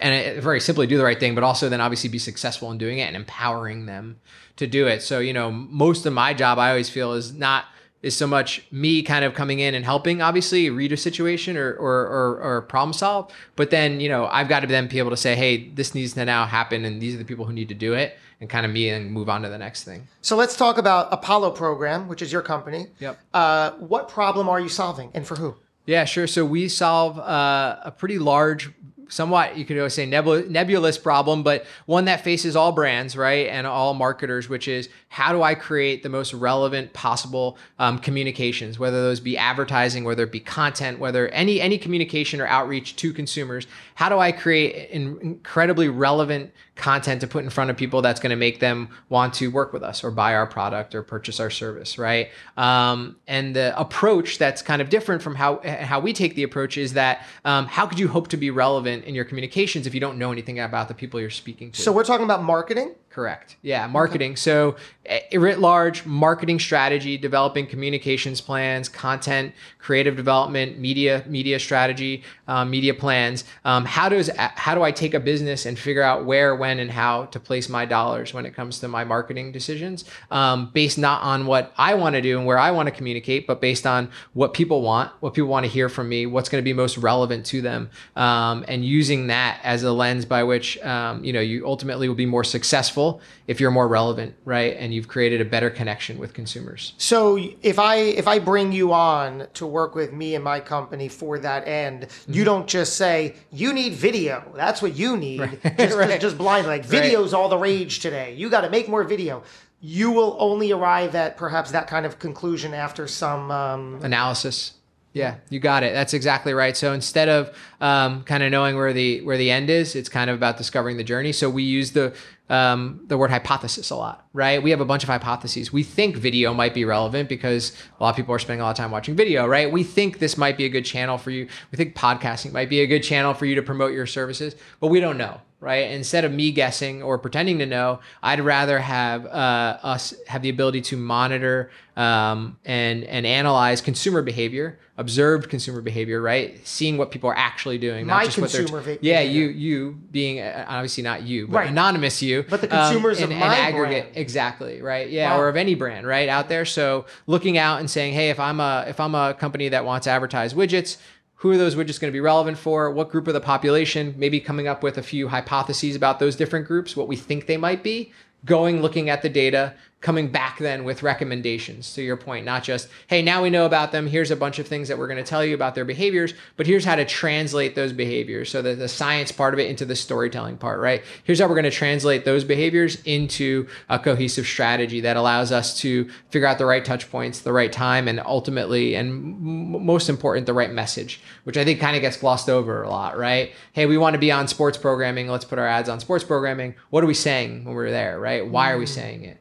and 0.01 0.15
it, 0.15 0.43
very 0.43 0.61
simply 0.61 0.87
do 0.87 0.97
the 0.97 1.05
right 1.05 1.19
thing, 1.19 1.35
but 1.35 1.45
also 1.45 1.69
then 1.69 1.81
obviously 1.81 2.09
be 2.09 2.19
successful 2.19 2.71
in 2.71 2.79
doing 2.79 2.99
it 2.99 3.03
and 3.03 3.17
empowering 3.17 3.87
them 3.87 4.21
to 4.57 4.67
do 4.67 4.87
it. 4.87 5.03
So, 5.03 5.19
you 5.19 5.33
know, 5.33 5.51
most 5.51 6.07
of 6.07 6.13
my 6.13 6.35
job 6.35 6.59
I 6.59 6.71
always 6.71 6.89
feel 6.89 7.15
is 7.15 7.33
not 7.33 7.65
is 8.03 8.17
so 8.17 8.27
much 8.27 8.67
me 8.71 9.03
kind 9.03 9.25
of 9.25 9.35
coming 9.35 9.61
in 9.61 9.75
and 9.75 9.85
helping 9.85 10.23
obviously 10.23 10.71
read 10.71 10.93
a 10.93 10.97
situation 10.97 11.57
or, 11.57 11.73
or, 11.75 12.07
or, 12.07 12.41
or, 12.43 12.63
problem 12.63 12.93
solve. 12.93 13.31
But 13.57 13.71
then 13.71 14.01
you 14.01 14.09
know 14.09 14.27
i've 14.27 14.49
got 14.49 14.61
to 14.61 14.67
then 14.67 14.89
be 14.89 14.99
able 14.99 15.11
to 15.11 15.17
say 15.17 15.35
hey 15.35 15.69
this 15.69 15.95
needs 15.95 16.15
to 16.15 16.25
now 16.25 16.47
happen 16.47 16.85
and 16.85 17.01
these 17.01 17.15
are 17.15 17.19
the 17.19 17.25
people 17.25 17.45
who 17.45 17.53
need 17.53 17.69
to 17.69 17.75
do 17.75 17.95
it 17.95 18.17
and 18.41 18.49
kind 18.49 18.65
of 18.65 18.73
me 18.73 18.89
and 18.89 19.13
move 19.13 19.29
on 19.29 19.43
to 19.43 19.49
the 19.49 19.59
next 19.59 19.85
thing. 19.85 20.09
So 20.23 20.37
let's 20.37 20.57
talk 20.57 20.79
about 20.79 21.09
apollo 21.13 21.51
program 21.51 22.09
which 22.09 22.23
is 22.23 22.33
your 22.33 22.43
company. 22.43 22.87
Yep. 22.99 23.19
Uh, 23.35 23.71
what 23.73 24.09
problem 24.09 24.49
are 24.49 24.61
you 24.61 24.69
solving 24.69 25.11
and 25.15 25.27
for 25.27 25.37
who? 25.37 25.57
Yeah 25.87 26.05
sure. 26.05 26.27
So 26.27 26.45
we 26.45 26.69
solve 26.69 27.19
uh, 27.19 27.81
a 27.83 27.91
pretty 27.91 28.19
large 28.19 28.71
somewhat 29.11 29.57
you 29.57 29.65
could 29.65 29.77
always 29.77 29.95
say 29.95 30.07
nebulous 30.07 30.97
problem, 30.97 31.43
but 31.43 31.67
one 31.87 32.07
that 32.07 32.25
faces 32.25 32.57
all 32.57 32.73
brands, 32.73 33.17
right, 33.17 33.49
and 33.49 33.67
all 33.67 33.93
marketers, 33.95 34.49
which 34.49 34.69
is 34.69 34.89
how 35.09 35.33
do 35.33 35.43
I 35.43 35.55
create 35.55 36.03
the 36.03 36.09
most 36.09 36.33
relevant 36.33 36.93
possible 36.93 37.59
um, 37.79 37.99
communications, 37.99 38.79
whether 38.79 39.03
those 39.03 39.21
be 39.21 39.37
advertising, 39.37 40.05
whether 40.05 40.25
it 40.25 40.33
be 40.33 40.41
content, 40.41 40.99
whether 40.99 41.29
any 41.29 41.61
any 41.61 41.77
communication 41.77 42.41
or 42.41 42.47
outreach 42.47 42.97
to 42.97 43.13
consumers. 43.13 43.67
How 43.95 44.09
do 44.09 44.19
I 44.19 44.33
create 44.33 44.91
incredibly 44.91 45.89
relevant 45.89 46.53
content 46.81 47.21
to 47.21 47.27
put 47.27 47.45
in 47.45 47.51
front 47.51 47.71
of 47.71 47.77
people 47.77 48.03
that's 48.03 48.19
going 48.19 48.31
to 48.31 48.37
make 48.37 48.59
them 48.59 48.89
want 49.09 49.35
to 49.35 49.49
work 49.49 49.73
with 49.73 49.83
us 49.83 50.03
or 50.03 50.11
buy 50.11 50.35
our 50.35 50.47
product 50.47 50.95
or 50.95 51.03
purchase 51.03 51.39
our 51.39 51.51
service, 51.51 51.99
right? 51.99 52.31
Um, 52.57 53.17
and 53.29 53.55
the 53.55 53.79
approach 53.79 54.39
that's 54.39 54.63
kind 54.63 54.83
of 54.83 54.89
different 54.89 55.23
from 55.23 55.35
how 55.35 55.61
how 55.65 56.01
we 56.01 56.13
take 56.13 56.35
the 56.35 56.43
approach 56.43 56.77
is 56.77 56.95
that 56.95 57.25
um, 57.45 57.67
how 57.67 57.87
could 57.87 57.99
you 57.99 58.09
hope 58.09 58.29
to 58.29 58.37
be 58.37 58.51
relevant 58.51 59.05
in 59.05 59.15
your 59.15 59.25
communications 59.25 59.87
if 59.87 59.95
you 59.95 60.01
don't 60.01 60.19
know 60.19 60.33
anything 60.33 60.59
about 60.59 60.89
the 60.89 60.95
people 60.95 61.21
you're 61.21 61.31
speaking 61.31 61.71
to? 61.73 61.81
So 61.83 61.93
we're 61.93 62.05
talking 62.05 62.25
about 62.25 62.43
marketing. 62.43 62.95
Correct. 63.11 63.57
Yeah, 63.63 63.89
marketing. 63.89 64.33
Okay. 64.33 64.37
So, 64.37 64.77
eh, 65.05 65.37
writ 65.37 65.59
large, 65.59 66.07
marketing 66.07 66.61
strategy, 66.61 67.19
developing 67.19 67.67
communications 67.67 68.41
plans, 68.41 68.89
content, 68.89 69.53
creative 69.81 70.15
development, 70.15 70.79
media, 70.79 71.25
media 71.27 71.59
strategy, 71.59 72.23
um, 72.47 72.71
media 72.71 72.95
plans. 72.95 73.43
Um, 73.65 73.85
how 73.85 74.09
does 74.09 74.31
how 74.37 74.77
do 74.77 74.83
I 74.85 74.93
take 74.93 75.15
a 75.15 75.19
business 75.19 75.67
and 75.67 75.77
figure 75.77 76.05
out 76.05 76.25
where, 76.25 76.55
when, 76.55 76.79
and 76.79 76.89
how 76.89 77.25
to 77.27 77.41
place 77.41 77.69
my 77.69 77.85
dollars 77.85 78.33
when 78.33 78.47
it 78.47 78.55
comes 78.55 78.79
to 78.79 78.87
my 78.87 79.03
marketing 79.03 79.51
decisions, 79.51 80.05
um, 80.31 80.71
based 80.73 80.97
not 80.97 81.21
on 81.23 81.47
what 81.47 81.73
I 81.77 81.95
want 81.95 82.15
to 82.15 82.23
do 82.23 82.39
and 82.39 82.47
where 82.47 82.59
I 82.59 82.71
want 82.71 82.87
to 82.87 82.93
communicate, 82.93 83.49
but 83.49 83.61
based 83.61 83.89
on 83.89 84.09
what 84.35 84.55
people 84.55 84.83
want, 84.83 85.11
what 85.19 85.35
people 85.35 85.51
want 85.51 85.67
to 85.67 85.71
hear 85.71 85.89
from 85.89 86.09
me, 86.09 86.27
what's 86.27 86.49
going 86.49 86.63
to 86.63 86.65
be 86.65 86.75
most 86.75 86.97
relevant 86.97 87.45
to 87.47 87.61
them, 87.61 87.91
um, 88.15 88.65
and 88.69 88.85
using 88.85 89.27
that 89.27 89.59
as 89.65 89.83
a 89.83 89.91
lens 89.91 90.25
by 90.25 90.45
which 90.45 90.79
um, 90.83 91.25
you 91.25 91.33
know 91.33 91.41
you 91.41 91.67
ultimately 91.67 92.07
will 92.07 92.15
be 92.15 92.25
more 92.25 92.45
successful 92.45 93.00
successful 93.01 93.21
if 93.47 93.61
you're 93.61 93.71
more 93.71 93.89
relevant, 93.89 94.35
right? 94.45 94.77
And 94.79 94.95
you've 94.95 95.09
created 95.09 95.41
a 95.41 95.45
better 95.45 95.71
connection 95.71 96.19
with 96.19 96.35
consumers. 96.35 96.95
So 96.99 97.39
if 97.63 97.79
I 97.79 97.97
if 97.97 98.29
I 98.29 98.39
bring 98.39 98.73
you 98.73 98.93
on 98.93 99.49
to 99.55 99.67
work 99.67 99.95
with 99.95 100.13
me 100.13 100.35
and 100.35 100.45
my 100.45 100.61
company 100.61 101.09
for 101.09 101.39
that 101.41 101.67
end, 101.67 102.03
mm-hmm. 102.03 102.33
you 102.33 102.45
don't 102.45 102.69
just 102.69 102.97
say 102.97 103.35
you 103.51 103.73
need 103.73 103.95
video. 103.95 104.53
That's 104.55 104.83
what 104.83 104.95
you 104.97 105.17
need. 105.17 105.41
Right. 105.41 105.61
Just, 105.81 105.97
right. 105.97 106.21
just, 106.21 106.37
blind 106.37 106.67
like 106.67 106.85
video's 106.85 107.33
right. 107.33 107.39
all 107.39 107.49
the 107.49 107.57
rage 107.57 108.01
today. 108.01 108.35
You 108.35 108.51
got 108.51 108.63
to 108.63 108.71
make 108.71 108.89
more 108.89 109.05
video. 109.05 109.43
You 109.81 110.11
will 110.11 110.37
only 110.39 110.73
arrive 110.73 111.15
at 111.15 111.37
perhaps 111.37 111.71
that 111.71 111.87
kind 111.87 112.05
of 112.05 112.19
conclusion 112.19 112.75
after 112.75 113.07
some 113.07 113.51
um, 113.51 114.01
analysis. 114.03 114.75
Yeah, 115.13 115.37
you 115.49 115.59
got 115.59 115.83
it. 115.83 115.93
That's 115.93 116.15
exactly 116.15 116.55
right. 116.55 116.77
So 116.77 116.93
instead 116.93 117.29
of 117.29 117.57
um, 117.81 118.23
kind 118.23 118.45
of 118.45 118.53
knowing 118.53 118.77
where 118.77 118.93
the 118.93 119.23
where 119.23 119.37
the 119.37 119.51
end 119.51 119.69
is, 119.69 119.97
it's 119.97 120.09
kind 120.09 120.31
of 120.31 120.37
about 120.37 120.57
discovering 120.57 120.99
the 120.99 121.05
journey. 121.05 121.33
So 121.33 121.51
we 121.51 121.65
use 121.65 121.91
the 121.91 122.15
um, 122.49 123.01
the 123.07 123.19
word 123.19 123.31
hypothesis 123.31 123.91
a 123.91 123.97
lot, 123.97 124.27
right? 124.33 124.63
We 124.63 124.71
have 124.71 124.81
a 124.81 124.85
bunch 124.85 125.03
of 125.03 125.09
hypotheses. 125.09 125.73
We 125.73 125.83
think 125.83 126.17
video 126.17 126.55
might 126.55 126.75
be 126.75 126.85
relevant 126.85 127.29
because 127.29 127.73
a 127.99 128.03
lot 128.03 128.11
of 128.11 128.17
people 128.17 128.35
are 128.35 128.39
spending 128.39 128.61
a 128.61 128.65
lot 128.65 128.71
of 128.71 128.77
time 128.77 128.91
watching 128.93 129.17
video, 129.17 129.47
right? 129.47 129.71
We 129.71 129.83
think 129.83 130.19
this 130.19 130.37
might 130.37 130.57
be 130.57 130.65
a 130.65 130.69
good 130.69 130.85
channel 130.85 131.19
for 131.19 131.31
you. 131.31 131.49
We 131.73 131.77
think 131.77 131.97
podcasting 131.97 132.53
might 132.53 132.69
be 132.69 132.81
a 132.81 132.87
good 132.87 133.03
channel 133.03 133.35
for 133.35 133.47
you 133.47 133.55
to 133.57 133.63
promote 133.63 133.93
your 133.93 134.07
services, 134.07 134.55
but 134.81 134.89
we 134.89 135.01
don't 135.01 135.17
know, 135.17 135.41
right? 135.61 135.91
Instead 135.91 136.25
of 136.25 136.33
me 136.33 136.51
guessing 136.51 137.03
or 137.03 137.19
pretending 137.19 137.59
to 137.59 137.67
know, 137.67 138.01
I'd 138.23 138.41
rather 138.41 138.79
have 138.79 139.27
uh, 139.27 139.79
us 139.83 140.15
have 140.27 140.43
the 140.43 140.49
ability 140.49 140.81
to 140.83 140.97
monitor 140.97 141.71
um, 141.97 142.59
and 142.65 143.05
and 143.05 143.27
analyze 143.27 143.83
consumer 143.83 144.23
behavior, 144.23 144.79
observed 144.97 145.51
consumer 145.51 145.83
behavior, 145.83 146.23
right? 146.23 146.67
Seeing 146.67 146.97
what 146.97 147.11
people 147.11 147.29
are 147.29 147.37
actually 147.37 147.77
doing, 147.77 148.07
not 148.07 148.17
My 148.17 148.25
just 148.25 148.39
what 148.39 148.51
they're. 148.51 148.97
T- 148.97 148.99
yeah, 149.03 149.21
you 149.21 149.49
you 149.49 149.99
being 150.11 150.41
uh, 150.41 150.65
obviously 150.67 151.03
not 151.03 151.23
you, 151.23 151.47
but 151.47 151.59
right. 151.59 151.69
anonymous 151.69 152.23
you, 152.23 152.45
but 152.49 152.63
the 152.63 152.69
consumers 152.69 153.19
um, 153.19 153.31
of 153.31 153.37
my 153.37 153.55
aggregate, 153.55 154.05
brand. 154.05 154.17
exactly, 154.17 154.81
right? 154.81 155.11
Yeah, 155.11 155.33
wow. 155.35 155.41
or 155.41 155.49
of 155.49 155.57
any 155.57 155.75
brand, 155.75 156.07
right 156.07 156.29
out 156.29 156.49
there. 156.49 156.65
So 156.65 157.05
looking 157.27 157.59
out 157.59 157.81
and 157.81 157.91
saying, 157.91 158.15
hey, 158.15 158.31
if 158.31 158.41
I'm 158.41 158.61
a 158.61 158.87
if 158.89 158.99
I'm 158.99 159.15
a 159.15 159.35
company 159.35 159.69
that 159.69 159.85
wants 159.85 160.05
to 160.05 160.11
advertise 160.11 160.55
widgets 160.55 160.97
who 161.41 161.51
are 161.51 161.57
those 161.57 161.75
widgets 161.75 161.99
going 161.99 162.11
to 162.11 162.17
be 162.17 162.21
relevant 162.21 162.59
for? 162.59 162.91
What 162.91 163.09
group 163.09 163.27
of 163.27 163.33
the 163.33 163.41
population? 163.41 164.15
Maybe 164.19 164.41
coming 164.41 164.69
up 164.69 164.83
with 164.83 164.99
a 164.99 165.03
few 165.03 165.29
hypotheses 165.29 165.97
about 165.97 166.19
those 166.19 166.37
different 166.37 166.67
groups, 166.67 166.95
what 166.95 167.09
we 167.09 167.17
think 167.17 167.47
they 167.47 167.57
might 167.57 167.83
be, 167.83 168.13
going 168.45 168.83
looking 168.83 169.09
at 169.09 169.23
the 169.23 169.31
data, 169.31 169.75
coming 170.01 170.29
back 170.29 170.59
then 170.59 170.85
with 170.85 171.03
recommendations 171.03 171.95
to 171.95 172.03
your 172.03 172.17
point 172.17 172.45
not 172.45 172.63
just 172.63 172.89
hey 173.07 173.21
now 173.23 173.43
we 173.43 173.51
know 173.51 173.67
about 173.67 173.93
them 173.93 174.07
here's 174.07 174.31
a 174.31 174.37
bunch 174.37 174.59
of 174.59 174.67
things 174.67 174.89
that 174.89 174.99
we're 174.99 175.07
going 175.07 175.23
to 175.23 175.29
tell 175.29 175.45
you 175.45 175.55
about 175.55 175.75
their 175.75 175.85
behaviors 175.85 176.35
but 176.57 176.67
here's 176.67 176.85
how 176.85 176.97
to 176.97 177.05
translate 177.05 177.75
those 177.75 177.93
behaviors 177.93 178.51
so 178.51 178.63
that 178.63 178.79
the 178.79 178.89
science 178.89 179.31
part 179.31 179.55
of 179.55 179.61
it 179.61 179.69
into 179.69 179.85
the 179.85 179.97
storytelling 179.97 180.57
part 180.57 180.81
right? 180.81 181.03
Here's 181.25 181.41
how 181.41 181.47
we're 181.47 181.55
going 181.55 181.65
to 181.65 181.71
translate 181.71 182.25
those 182.25 182.45
behaviors 182.45 183.01
into 183.05 183.69
a 183.89 183.99
cohesive 183.99 184.47
strategy 184.47 185.01
that 185.01 185.17
allows 185.17 185.53
us 185.53 185.79
to 185.81 186.09
figure 186.31 186.49
out 186.49 186.59
the 186.59 186.67
right 186.67 186.85
touch 186.85 187.11
points 187.11 187.41
the 187.41 187.53
right 187.53 187.73
time 187.73 188.09
and 188.09 188.21
ultimately 188.21 188.95
and 188.95 189.13
most 189.41 190.09
important 190.09 190.47
the 190.47 190.55
right 190.55 190.73
message 190.73 191.21
which 191.45 191.57
i 191.57 191.65
think 191.65 191.81
kind 191.81 191.97
of 191.97 192.03
gets 192.03 192.17
glossed 192.17 192.49
over 192.49 192.83
a 192.83 192.89
lot 192.89 193.19
right? 193.19 193.53
Hey 193.73 193.87
we 193.87 193.99
want 193.99 194.15
to 194.15 194.19
be 194.19 194.33
on 194.33 194.49
sports 194.49 194.79
programming 194.79 195.29
let's 195.29 195.45
put 195.45 195.59
our 195.59 195.67
ads 195.67 195.89
on 195.89 196.01
sports 196.01 196.25
programming. 196.25 196.75
What 196.91 197.05
are 197.05 197.07
we 197.07 197.15
saying 197.15 197.65
when 197.65 197.75
we're 197.75 197.91
there 197.91 198.19
right? 198.19 198.47
Why 198.47 198.71
are 198.71 198.79
we 198.79 198.87
mm. 198.87 198.89
saying 198.89 199.25
it 199.25 199.40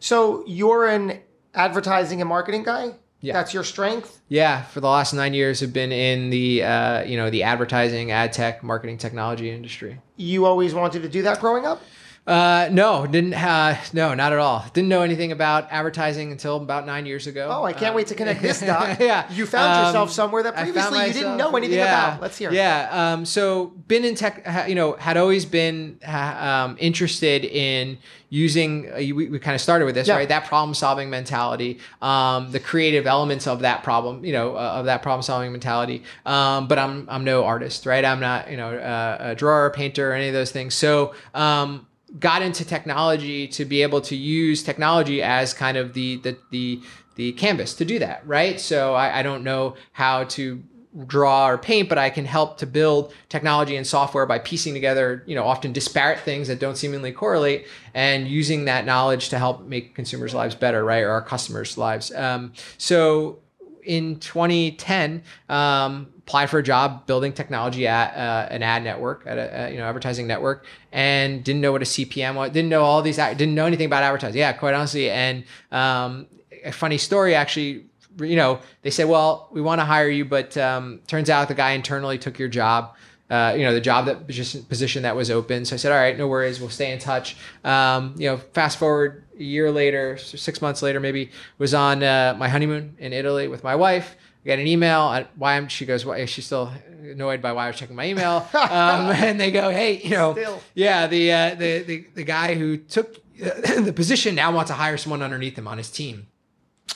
so 0.00 0.44
you're 0.46 0.88
an 0.88 1.20
advertising 1.54 2.20
and 2.20 2.28
marketing 2.28 2.64
guy. 2.64 2.94
Yeah. 3.20 3.34
That's 3.34 3.52
your 3.52 3.64
strength. 3.64 4.20
Yeah, 4.28 4.62
for 4.62 4.80
the 4.80 4.88
last 4.88 5.12
nine 5.12 5.34
years, 5.34 5.60
have 5.60 5.74
been 5.74 5.92
in 5.92 6.30
the 6.30 6.64
uh, 6.64 7.04
you 7.04 7.18
know 7.18 7.28
the 7.28 7.42
advertising, 7.42 8.10
ad 8.10 8.32
tech, 8.32 8.62
marketing 8.62 8.96
technology 8.96 9.50
industry. 9.50 10.00
You 10.16 10.46
always 10.46 10.72
wanted 10.72 11.02
to 11.02 11.08
do 11.08 11.22
that 11.22 11.38
growing 11.38 11.66
up. 11.66 11.82
Uh, 12.26 12.68
no, 12.70 13.06
didn't. 13.06 13.34
Uh, 13.34 13.76
no, 13.92 14.14
not 14.14 14.32
at 14.32 14.38
all. 14.38 14.64
Didn't 14.72 14.88
know 14.88 15.02
anything 15.02 15.32
about 15.32 15.66
advertising 15.72 16.30
until 16.30 16.56
about 16.56 16.86
nine 16.86 17.04
years 17.06 17.26
ago. 17.26 17.48
Oh, 17.50 17.64
I 17.64 17.72
can't 17.72 17.94
wait 17.94 18.06
to 18.08 18.14
connect 18.14 18.40
this 18.42 18.60
dot. 18.60 19.00
yeah, 19.00 19.30
You 19.32 19.46
found 19.46 19.86
yourself 19.86 20.10
Um, 20.10 20.12
somewhere 20.12 20.42
that 20.44 20.54
previously 20.54 21.06
you 21.06 21.12
didn't 21.12 21.36
know 21.38 21.56
anything 21.56 21.78
yeah, 21.78 22.08
about. 22.10 22.22
Let's 22.22 22.36
hear. 22.38 22.50
it. 22.50 22.54
Yeah. 22.54 22.88
Um, 23.14 23.24
so 23.24 23.68
been 23.88 24.04
in 24.04 24.14
tech, 24.14 24.46
you 24.68 24.74
know, 24.76 24.92
had 24.92 25.16
always 25.16 25.44
been 25.44 25.98
um, 26.06 26.76
interested 26.78 27.44
in 27.44 27.98
using. 28.28 28.88
Uh, 28.92 28.96
we, 28.98 29.12
we 29.28 29.38
kind 29.40 29.54
of 29.56 29.60
started 29.60 29.86
with 29.86 29.94
this, 29.96 30.06
Yeah. 30.06 30.16
right? 30.16 30.28
That 30.28 30.44
problem 30.44 30.74
solving 30.74 31.10
mentality, 31.10 31.80
um, 32.00 32.52
the 32.52 32.60
creative 32.60 33.06
elements 33.08 33.46
of 33.48 33.60
that 33.60 33.82
problem, 33.82 34.24
you 34.24 34.32
know, 34.32 34.54
uh, 34.54 34.74
of 34.78 34.84
that 34.84 35.02
problem 35.02 35.22
solving 35.22 35.50
mentality. 35.50 36.04
Um, 36.26 36.68
but 36.68 36.78
I'm 36.78 37.08
I'm 37.10 37.24
no 37.24 37.44
artist, 37.44 37.86
right? 37.86 38.04
I'm 38.04 38.20
not, 38.20 38.50
you 38.50 38.56
know, 38.56 38.76
uh, 38.76 39.16
a 39.20 39.34
drawer, 39.34 39.64
or 39.66 39.70
painter, 39.70 40.10
or 40.12 40.14
any 40.14 40.28
of 40.28 40.34
those 40.34 40.52
things. 40.52 40.74
So. 40.74 41.14
Um, 41.34 41.86
got 42.18 42.42
into 42.42 42.64
technology 42.64 43.46
to 43.48 43.64
be 43.64 43.82
able 43.82 44.00
to 44.00 44.16
use 44.16 44.62
technology 44.62 45.22
as 45.22 45.54
kind 45.54 45.76
of 45.76 45.94
the 45.94 46.16
the 46.18 46.36
the, 46.50 46.80
the 47.16 47.32
canvas 47.32 47.74
to 47.74 47.84
do 47.84 47.98
that 47.98 48.26
right? 48.26 48.60
So 48.60 48.94
I, 48.94 49.20
I 49.20 49.22
don't 49.22 49.44
know 49.44 49.76
how 49.92 50.24
to 50.24 50.62
draw 51.06 51.48
or 51.48 51.56
paint 51.56 51.88
but 51.88 51.98
i 51.98 52.10
can 52.10 52.24
help 52.24 52.58
to 52.58 52.66
build 52.66 53.14
technology 53.28 53.76
and 53.76 53.86
software 53.86 54.26
by 54.26 54.40
piecing 54.40 54.74
together 54.74 55.22
you 55.24 55.36
know 55.36 55.44
often 55.44 55.72
disparate 55.72 56.18
things 56.18 56.48
that 56.48 56.58
don't 56.58 56.76
seemingly 56.76 57.12
correlate 57.12 57.68
and 57.94 58.26
using 58.26 58.64
that 58.64 58.84
knowledge 58.84 59.28
to 59.28 59.38
help 59.38 59.64
make 59.66 59.94
consumers 59.94 60.34
lives 60.34 60.56
better 60.56 60.84
right 60.84 61.02
or 61.02 61.10
our 61.10 61.22
customers 61.22 61.78
lives. 61.78 62.12
Um, 62.12 62.52
so 62.78 63.38
in 63.84 64.18
2010 64.20 65.22
um, 65.48 66.08
applied 66.30 66.48
for 66.48 66.60
a 66.60 66.62
job 66.62 67.06
building 67.06 67.32
technology 67.32 67.88
at 67.88 68.14
uh, 68.14 68.46
an 68.52 68.62
ad 68.62 68.84
network 68.84 69.24
at 69.26 69.36
a, 69.36 69.66
a 69.66 69.70
you 69.72 69.78
know 69.78 69.84
advertising 69.84 70.28
network 70.28 70.64
and 70.92 71.42
didn't 71.42 71.60
know 71.60 71.72
what 71.72 71.82
a 71.82 71.84
cpm 71.84 72.36
was 72.36 72.52
didn't 72.52 72.68
know 72.68 72.82
all 72.82 73.02
these 73.02 73.16
didn't 73.16 73.52
know 73.52 73.66
anything 73.66 73.86
about 73.86 74.04
advertising. 74.04 74.38
Yeah 74.38 74.52
quite 74.52 74.72
honestly. 74.72 75.10
And 75.10 75.42
um, 75.72 76.28
a 76.64 76.70
funny 76.70 76.98
story 76.98 77.34
actually 77.34 77.86
you 78.20 78.36
know 78.36 78.60
they 78.82 78.90
said 78.90 79.08
well 79.08 79.48
we 79.50 79.60
want 79.60 79.80
to 79.80 79.84
hire 79.84 80.08
you 80.08 80.24
but 80.24 80.56
um, 80.56 81.00
turns 81.08 81.28
out 81.28 81.48
the 81.48 81.54
guy 81.54 81.72
internally 81.72 82.16
took 82.16 82.38
your 82.38 82.48
job 82.48 82.94
uh, 83.28 83.52
you 83.56 83.64
know 83.64 83.74
the 83.74 83.80
job 83.80 84.06
that 84.06 84.26
position, 84.26 85.02
that 85.02 85.14
was 85.14 85.30
open. 85.30 85.64
So 85.64 85.74
i 85.74 85.78
said 85.78 85.90
all 85.90 85.98
right 85.98 86.16
no 86.16 86.28
worries. 86.28 86.60
We'll 86.60 86.70
stay 86.70 86.92
in 86.92 87.00
touch. 87.00 87.36
Um, 87.64 88.14
you 88.16 88.28
know 88.28 88.36
fast 88.36 88.78
forward 88.78 89.24
a 89.36 89.42
year 89.42 89.72
later 89.72 90.16
six 90.16 90.62
months 90.62 90.80
later 90.80 91.00
maybe 91.00 91.32
was 91.58 91.74
on 91.74 92.04
uh, 92.04 92.36
my 92.38 92.48
honeymoon 92.48 92.94
in 92.98 93.12
italy 93.12 93.48
with 93.48 93.64
my 93.64 93.74
wife 93.74 94.16
I 94.44 94.48
got 94.48 94.58
an 94.58 94.66
email. 94.66 95.00
I, 95.00 95.26
why 95.36 95.56
I'm, 95.56 95.68
she 95.68 95.84
goes, 95.84 96.04
why 96.04 96.18
is 96.18 96.30
she 96.30 96.40
still 96.40 96.72
annoyed 97.02 97.42
by 97.42 97.52
why 97.52 97.64
I 97.64 97.66
was 97.68 97.76
checking 97.76 97.96
my 97.96 98.06
email. 98.06 98.46
Um, 98.54 98.60
and 98.70 99.40
they 99.40 99.50
go, 99.50 99.70
hey, 99.70 100.00
you 100.02 100.10
know, 100.10 100.32
Still. 100.32 100.62
yeah, 100.74 101.06
the, 101.06 101.32
uh, 101.32 101.54
the 101.54 101.82
the 101.82 102.06
the 102.14 102.24
guy 102.24 102.54
who 102.54 102.76
took 102.76 103.16
uh, 103.44 103.80
the 103.80 103.92
position 103.92 104.34
now 104.34 104.52
wants 104.52 104.70
to 104.70 104.74
hire 104.74 104.96
someone 104.96 105.22
underneath 105.22 105.56
him 105.56 105.68
on 105.68 105.78
his 105.78 105.90
team. 105.90 106.26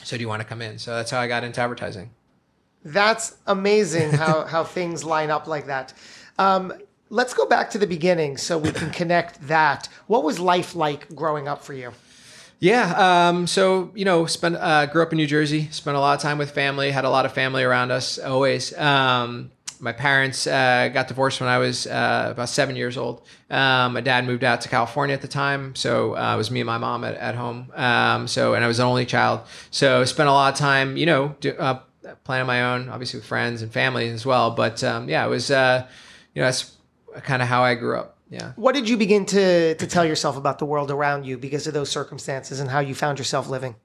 So 0.03 0.17
do 0.17 0.21
you 0.21 0.29
want 0.29 0.43
to 0.43 0.49
come 0.49 0.61
in? 0.61 0.79
So 0.79 0.95
that's 0.97 1.11
how 1.11 1.21
I 1.21 1.29
got 1.29 1.45
into 1.45 1.61
advertising. 1.61 2.11
That's 2.85 3.37
amazing 3.47 4.11
how, 4.11 4.45
how 4.47 4.65
things 4.65 5.05
line 5.05 5.31
up 5.31 5.47
like 5.47 5.67
that. 5.67 5.95
Um, 6.39 6.73
let's 7.09 7.33
go 7.33 7.47
back 7.47 7.71
to 7.71 7.79
the 7.79 7.87
beginning 7.87 8.37
so 8.37 8.59
we 8.59 8.71
can 8.71 8.91
connect 8.91 9.47
that. 9.49 9.89
What 10.07 10.25
was 10.25 10.39
life 10.39 10.75
like 10.75 11.15
growing 11.15 11.49
up 11.49 11.63
for 11.63 11.73
you? 11.73 11.93
Yeah. 12.61 13.28
Um, 13.28 13.46
so 13.46 13.90
you 13.94 14.04
know, 14.04 14.26
spent 14.26 14.56
uh, 14.56 14.87
grew 14.87 15.02
up 15.02 15.12
in 15.12 15.16
New 15.16 15.26
Jersey. 15.26 15.68
Spent 15.70 15.96
a 15.96 16.00
lot 16.00 16.16
of 16.16 16.23
time 16.23 16.38
with 16.38 16.50
family. 16.50 16.90
Had 16.90 17.04
a 17.04 17.11
lot 17.11 17.26
of 17.26 17.32
family 17.32 17.62
around 17.62 17.90
us 17.90 18.18
always. 18.18 18.76
Um, 18.78 19.50
my 19.80 19.92
parents 19.92 20.46
uh, 20.46 20.88
got 20.92 21.08
divorced 21.08 21.40
when 21.40 21.49
I 21.49 21.58
was 21.58 21.87
uh, 21.87 22.28
about 22.30 22.49
seven 22.49 22.75
years 22.75 22.96
old. 22.96 23.23
Um, 23.50 23.92
my 23.92 24.00
dad 24.00 24.25
moved 24.25 24.42
out 24.42 24.62
to 24.62 24.68
California 24.68 25.14
at 25.14 25.20
the 25.20 25.28
time, 25.28 25.75
so 25.75 26.16
uh, 26.16 26.34
it 26.34 26.38
was 26.38 26.50
me 26.50 26.61
and 26.61 26.66
my 26.66 26.78
mom 26.78 27.04
at, 27.04 27.16
at 27.16 27.34
home. 27.34 27.70
Um, 27.75 28.26
so, 28.26 28.54
and 28.54 28.64
I 28.64 28.66
was 28.66 28.78
an 28.78 28.87
only 28.87 29.04
child, 29.04 29.40
so 29.70 30.04
spent 30.04 30.28
a 30.28 30.32
lot 30.32 30.54
of 30.54 30.58
time, 30.58 30.96
you 30.96 31.04
know, 31.04 31.34
do, 31.40 31.52
uh, 31.58 31.80
planning 32.25 32.46
my 32.46 32.62
own, 32.75 32.88
obviously 32.88 33.18
with 33.18 33.26
friends 33.26 33.61
and 33.62 33.70
family 33.73 34.08
as 34.08 34.25
well. 34.25 34.52
But 34.52 34.82
um, 34.82 35.08
yeah, 35.08 35.26
it 35.26 35.28
was, 35.28 35.50
uh, 35.50 35.87
you 36.34 36.40
know, 36.40 36.46
that's 36.46 36.73
kind 37.23 37.42
of 37.42 37.49
how 37.49 37.62
I 37.62 37.75
grew 37.75 37.99
up. 37.99 38.13
Yeah. 38.31 38.52
What 38.57 38.75
did 38.75 38.88
you 38.88 38.97
begin 38.97 39.26
to, 39.26 39.75
to 39.75 39.87
tell 39.87 40.04
yourself 40.04 40.37
about 40.37 40.59
the 40.59 40.64
world 40.64 40.90
around 40.90 41.25
you 41.25 41.38
because 41.38 41.66
of 41.66 41.75
those 41.75 41.90
circumstances 41.90 42.61
and 42.61 42.71
how 42.71 42.81
you 42.81 42.95
found 42.95 43.19
yourself 43.19 43.49
living? 43.49 43.76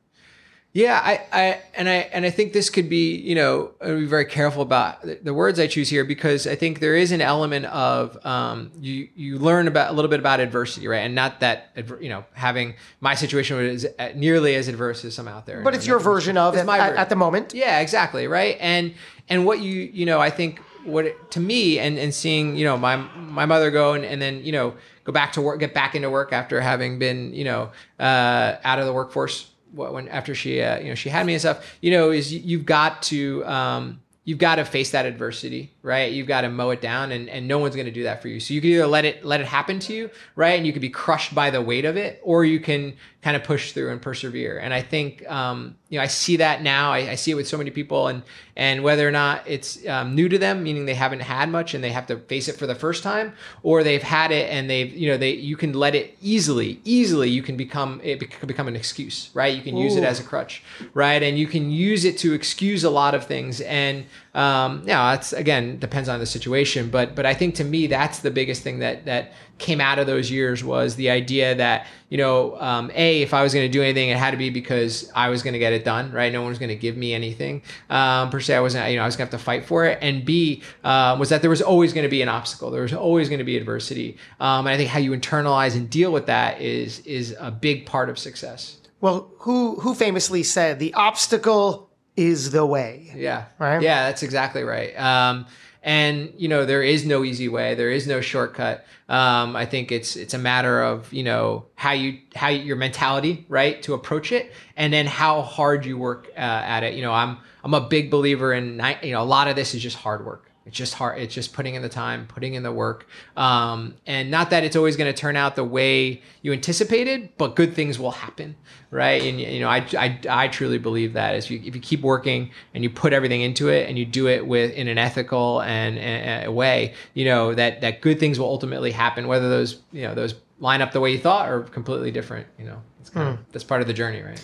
Yeah, 0.71 1.01
I, 1.03 1.21
I 1.31 1.61
and 1.73 1.89
I 1.89 1.93
and 2.13 2.25
I 2.27 2.29
think 2.29 2.53
this 2.53 2.69
could 2.69 2.89
be, 2.89 3.15
you 3.15 3.33
know, 3.33 3.71
be 3.81 4.05
very 4.05 4.25
careful 4.25 4.61
about 4.61 5.01
the, 5.23 5.33
words 5.33 5.59
I 5.59 5.65
choose 5.65 5.89
here 5.89 6.05
because 6.05 6.45
I 6.45 6.53
think 6.53 6.79
there 6.79 6.95
is 6.95 7.11
an 7.11 7.21
element 7.21 7.65
of 7.65 8.23
um, 8.23 8.71
you 8.79 9.09
you 9.15 9.39
learn 9.39 9.67
about 9.67 9.89
a 9.89 9.93
little 9.93 10.09
bit 10.09 10.19
about 10.19 10.39
adversity, 10.39 10.87
right? 10.87 10.99
And 10.99 11.15
not 11.15 11.39
that 11.39 11.71
you 11.99 12.09
know 12.09 12.23
having 12.33 12.75
my 13.01 13.15
situation 13.15 13.57
was 13.57 13.87
nearly 14.13 14.53
as 14.53 14.67
adverse 14.67 15.03
as 15.05 15.15
some 15.15 15.27
out 15.27 15.47
there. 15.47 15.63
But 15.63 15.73
it's 15.73 15.87
your 15.87 15.97
version 15.97 16.37
of 16.37 16.55
it 16.55 16.67
at, 16.67 16.95
at 16.95 17.09
the 17.09 17.15
moment. 17.15 17.55
yeah, 17.55 17.79
exactly, 17.79 18.27
right? 18.27 18.55
And 18.59 18.93
and 19.27 19.47
what 19.47 19.61
you 19.61 19.73
you 19.73 20.05
know, 20.05 20.19
I 20.19 20.29
think 20.29 20.61
what 20.85 21.05
it, 21.05 21.31
to 21.31 21.39
me 21.39 21.79
and 21.79 21.97
and 21.99 22.13
seeing 22.13 22.55
you 22.55 22.65
know 22.65 22.77
my 22.77 22.95
my 22.95 23.45
mother 23.45 23.69
go 23.71 23.93
and, 23.93 24.05
and 24.05 24.21
then 24.21 24.43
you 24.43 24.51
know 24.51 24.73
go 25.03 25.11
back 25.11 25.33
to 25.33 25.41
work, 25.41 25.59
get 25.59 25.73
back 25.73 25.95
into 25.95 26.09
work 26.09 26.31
after 26.33 26.61
having 26.61 26.99
been 26.99 27.33
you 27.33 27.43
know 27.43 27.71
uh, 27.99 28.55
out 28.63 28.79
of 28.79 28.85
the 28.85 28.93
workforce 28.93 29.49
wh- 29.73 29.91
when 29.93 30.07
after 30.07 30.33
she 30.35 30.61
uh, 30.61 30.79
you 30.79 30.89
know 30.89 30.95
she 30.95 31.09
had 31.09 31.25
me 31.25 31.33
and 31.33 31.41
stuff. 31.41 31.77
You 31.81 31.91
know, 31.91 32.11
is 32.11 32.33
you- 32.33 32.41
you've 32.43 32.65
got 32.65 33.01
to 33.03 33.45
um, 33.45 33.99
you've 34.23 34.37
got 34.39 34.55
to 34.55 34.65
face 34.65 34.91
that 34.91 35.05
adversity, 35.05 35.71
right? 35.89 36.13
You've 36.13 36.27
got 36.27 36.41
to 36.41 36.49
mow 36.49 36.69
it 36.69 36.81
down, 36.81 37.11
and, 37.11 37.27
and 37.29 37.47
no 37.47 37.57
one's 37.57 37.75
going 37.75 37.87
to 37.87 37.91
do 37.91 38.03
that 38.03 38.21
for 38.21 38.27
you. 38.27 38.39
So 38.39 38.53
you 38.53 38.61
can 38.61 38.69
either 38.69 38.85
let 38.85 39.05
it 39.05 39.25
let 39.25 39.41
it 39.41 39.47
happen 39.47 39.79
to 39.79 39.93
you, 39.93 40.11
right, 40.35 40.55
and 40.55 40.67
you 40.67 40.71
can 40.71 40.81
be 40.81 40.89
crushed 40.89 41.33
by 41.33 41.49
the 41.49 41.61
weight 41.63 41.83
of 41.83 41.97
it, 41.97 42.21
or 42.23 42.45
you 42.45 42.59
can 42.59 42.93
kind 43.21 43.35
of 43.35 43.43
push 43.43 43.73
through 43.73 43.91
and 43.91 44.01
persevere. 44.01 44.59
And 44.59 44.71
I 44.71 44.81
think 44.81 45.29
um, 45.29 45.75
you 45.89 45.97
know 45.97 46.03
I 46.03 46.07
see 46.07 46.37
that 46.37 46.61
now. 46.61 46.91
I, 46.91 47.09
I 47.11 47.15
see 47.15 47.31
it 47.31 47.33
with 47.33 47.47
so 47.47 47.57
many 47.57 47.71
people, 47.71 48.07
and 48.07 48.21
and 48.55 48.83
whether 48.83 49.07
or 49.07 49.11
not 49.11 49.41
it's 49.47 49.85
um, 49.87 50.13
new 50.13 50.29
to 50.29 50.37
them, 50.37 50.61
meaning 50.61 50.85
they 50.85 50.93
haven't 50.93 51.21
had 51.21 51.49
much 51.49 51.73
and 51.73 51.83
they 51.83 51.91
have 51.91 52.05
to 52.07 52.17
face 52.17 52.47
it 52.47 52.55
for 52.57 52.67
the 52.67 52.75
first 52.75 53.01
time, 53.01 53.33
or 53.63 53.83
they've 53.83 54.03
had 54.03 54.31
it 54.31 54.47
and 54.51 54.69
they've 54.69 54.93
you 54.93 55.09
know 55.09 55.17
they 55.17 55.31
you 55.31 55.57
can 55.57 55.73
let 55.73 55.95
it 55.95 56.15
easily 56.21 56.79
easily 56.85 57.29
you 57.29 57.41
can 57.41 57.57
become 57.57 57.99
it 58.03 58.19
bec- 58.19 58.45
become 58.45 58.67
an 58.67 58.75
excuse, 58.75 59.31
right? 59.33 59.55
You 59.55 59.63
can 59.63 59.75
use 59.75 59.95
it 59.95 60.03
as 60.03 60.19
a 60.19 60.23
crutch, 60.23 60.61
right? 60.93 61.23
And 61.23 61.39
you 61.39 61.47
can 61.47 61.71
use 61.71 62.05
it 62.05 62.19
to 62.19 62.33
excuse 62.33 62.83
a 62.83 62.89
lot 62.89 63.15
of 63.15 63.25
things. 63.25 63.61
And 63.61 64.05
um, 64.35 64.83
yeah, 64.85 65.15
it's 65.15 65.33
again 65.33 65.78
depends 65.79 66.09
on 66.09 66.19
the 66.19 66.25
situation, 66.25 66.89
but 66.89 67.15
but 67.15 67.25
I 67.25 67.33
think 67.33 67.55
to 67.55 67.63
me 67.63 67.87
that's 67.87 68.19
the 68.19 68.31
biggest 68.31 68.61
thing 68.61 68.79
that 68.79 69.05
that 69.05 69.33
came 69.57 69.81
out 69.81 69.99
of 69.99 70.07
those 70.07 70.31
years 70.31 70.63
was 70.63 70.95
the 70.95 71.09
idea 71.09 71.55
that 71.55 71.87
you 72.09 72.17
know 72.17 72.59
um, 72.59 72.91
a 72.93 73.21
if 73.21 73.33
I 73.33 73.43
was 73.43 73.53
going 73.53 73.65
to 73.65 73.71
do 73.71 73.81
anything, 73.81 74.09
it 74.09 74.17
had 74.17 74.31
to 74.31 74.37
be 74.37 74.49
because 74.49 75.11
I 75.15 75.29
was 75.29 75.43
going 75.43 75.53
to 75.53 75.59
get 75.59 75.73
it 75.73 75.83
done, 75.83 76.11
right? 76.11 76.31
No 76.31 76.41
one 76.41 76.49
was 76.49 76.59
going 76.59 76.69
to 76.69 76.75
give 76.75 76.97
me 76.97 77.13
anything 77.13 77.61
um, 77.89 78.29
per 78.29 78.39
se. 78.39 78.55
I 78.55 78.59
wasn't, 78.59 78.89
you 78.89 78.97
know, 78.97 79.03
I 79.03 79.05
was 79.05 79.15
going 79.15 79.27
to 79.29 79.35
have 79.35 79.39
to 79.39 79.43
fight 79.43 79.65
for 79.65 79.85
it. 79.85 79.99
And 80.01 80.25
b 80.25 80.63
um, 80.83 81.19
was 81.19 81.29
that 81.29 81.41
there 81.41 81.49
was 81.49 81.61
always 81.61 81.93
going 81.93 82.03
to 82.03 82.09
be 82.09 82.21
an 82.21 82.29
obstacle. 82.29 82.71
There 82.71 82.81
was 82.81 82.93
always 82.93 83.29
going 83.29 83.39
to 83.39 83.45
be 83.45 83.57
adversity. 83.57 84.17
Um, 84.39 84.67
and 84.67 84.69
I 84.69 84.77
think 84.77 84.89
how 84.89 84.99
you 84.99 85.11
internalize 85.11 85.75
and 85.75 85.89
deal 85.89 86.11
with 86.11 86.25
that 86.27 86.61
is 86.61 86.99
is 87.01 87.35
a 87.39 87.51
big 87.51 87.85
part 87.85 88.09
of 88.09 88.17
success. 88.19 88.77
Well, 89.01 89.31
who 89.39 89.75
who 89.79 89.93
famously 89.93 90.43
said 90.43 90.79
the 90.79 90.93
obstacle 90.93 91.88
is 92.19 92.51
the 92.51 92.65
way? 92.65 93.11
Yeah. 93.15 93.45
Right? 93.57 93.81
Yeah, 93.81 94.07
that's 94.07 94.23
exactly 94.23 94.63
right. 94.63 94.97
Um, 94.99 95.45
and 95.81 96.33
you 96.37 96.49
know, 96.49 96.65
there 96.65 96.83
is 96.83 97.05
no 97.05 97.23
easy 97.23 97.47
way. 97.47 97.75
There 97.75 97.89
is 97.89 98.05
no 98.05 98.19
shortcut. 98.19 98.85
Um, 99.07 99.55
I 99.55 99.65
think 99.65 99.91
it's 99.91 100.15
it's 100.17 100.33
a 100.33 100.37
matter 100.37 100.83
of 100.83 101.11
you 101.13 101.23
know 101.23 101.65
how 101.75 101.93
you 101.93 102.19
how 102.35 102.49
your 102.49 102.75
mentality 102.75 103.45
right 103.47 103.81
to 103.83 103.93
approach 103.93 104.31
it, 104.33 104.51
and 104.75 104.91
then 104.91 105.05
how 105.05 105.41
hard 105.41 105.85
you 105.85 105.97
work 105.97 106.27
uh, 106.35 106.39
at 106.39 106.83
it. 106.83 106.95
You 106.95 107.01
know, 107.01 107.13
I'm 107.13 107.37
I'm 107.63 107.73
a 107.73 107.81
big 107.81 108.11
believer 108.11 108.53
in 108.53 108.81
you 109.01 109.13
know 109.13 109.21
a 109.21 109.23
lot 109.23 109.47
of 109.47 109.55
this 109.55 109.73
is 109.73 109.81
just 109.81 109.95
hard 109.95 110.25
work. 110.25 110.48
It's 110.69 110.77
just 110.77 110.93
hard. 110.93 111.19
It's 111.19 111.33
just 111.33 111.51
putting 111.51 111.73
in 111.73 111.81
the 111.81 111.89
time, 111.89 112.27
putting 112.27 112.53
in 112.53 112.61
the 112.61 112.71
work, 112.71 113.07
um, 113.35 113.95
and 114.05 114.29
not 114.29 114.51
that 114.51 114.63
it's 114.63 114.75
always 114.75 114.95
going 114.95 115.11
to 115.11 115.19
turn 115.19 115.35
out 115.35 115.55
the 115.55 115.63
way 115.63 116.21
you 116.43 116.53
anticipated, 116.53 117.29
but 117.39 117.55
good 117.55 117.73
things 117.73 117.97
will 117.97 118.11
happen, 118.11 118.55
right? 118.91 119.19
And 119.23 119.41
you 119.41 119.61
know, 119.61 119.67
I, 119.67 119.83
I, 119.97 120.19
I 120.29 120.47
truly 120.47 120.77
believe 120.77 121.13
that 121.13 121.33
if 121.33 121.49
you 121.49 121.59
if 121.65 121.73
you 121.73 121.81
keep 121.81 122.01
working 122.01 122.51
and 122.75 122.83
you 122.83 122.91
put 122.91 123.13
everything 123.13 123.41
into 123.41 123.69
it 123.69 123.89
and 123.89 123.97
you 123.97 124.05
do 124.05 124.27
it 124.27 124.45
with 124.45 124.71
in 124.73 124.87
an 124.87 124.99
ethical 124.99 125.63
and, 125.63 125.97
and 125.97 126.45
a 126.45 126.51
way, 126.51 126.93
you 127.15 127.25
know 127.25 127.55
that 127.55 127.81
that 127.81 128.01
good 128.01 128.19
things 128.19 128.37
will 128.37 128.45
ultimately 128.45 128.91
happen, 128.91 129.27
whether 129.27 129.49
those 129.49 129.81
you 129.91 130.03
know 130.03 130.13
those 130.13 130.35
line 130.59 130.83
up 130.83 130.91
the 130.91 130.99
way 130.99 131.11
you 131.11 131.17
thought 131.17 131.49
or 131.49 131.61
completely 131.61 132.11
different. 132.11 132.45
You 132.59 132.65
know, 132.65 132.81
it's 133.01 133.09
kind 133.09 133.29
of 133.29 133.51
that's 133.51 133.63
part 133.63 133.81
of 133.81 133.87
the 133.87 133.93
journey, 133.93 134.21
right? 134.21 134.39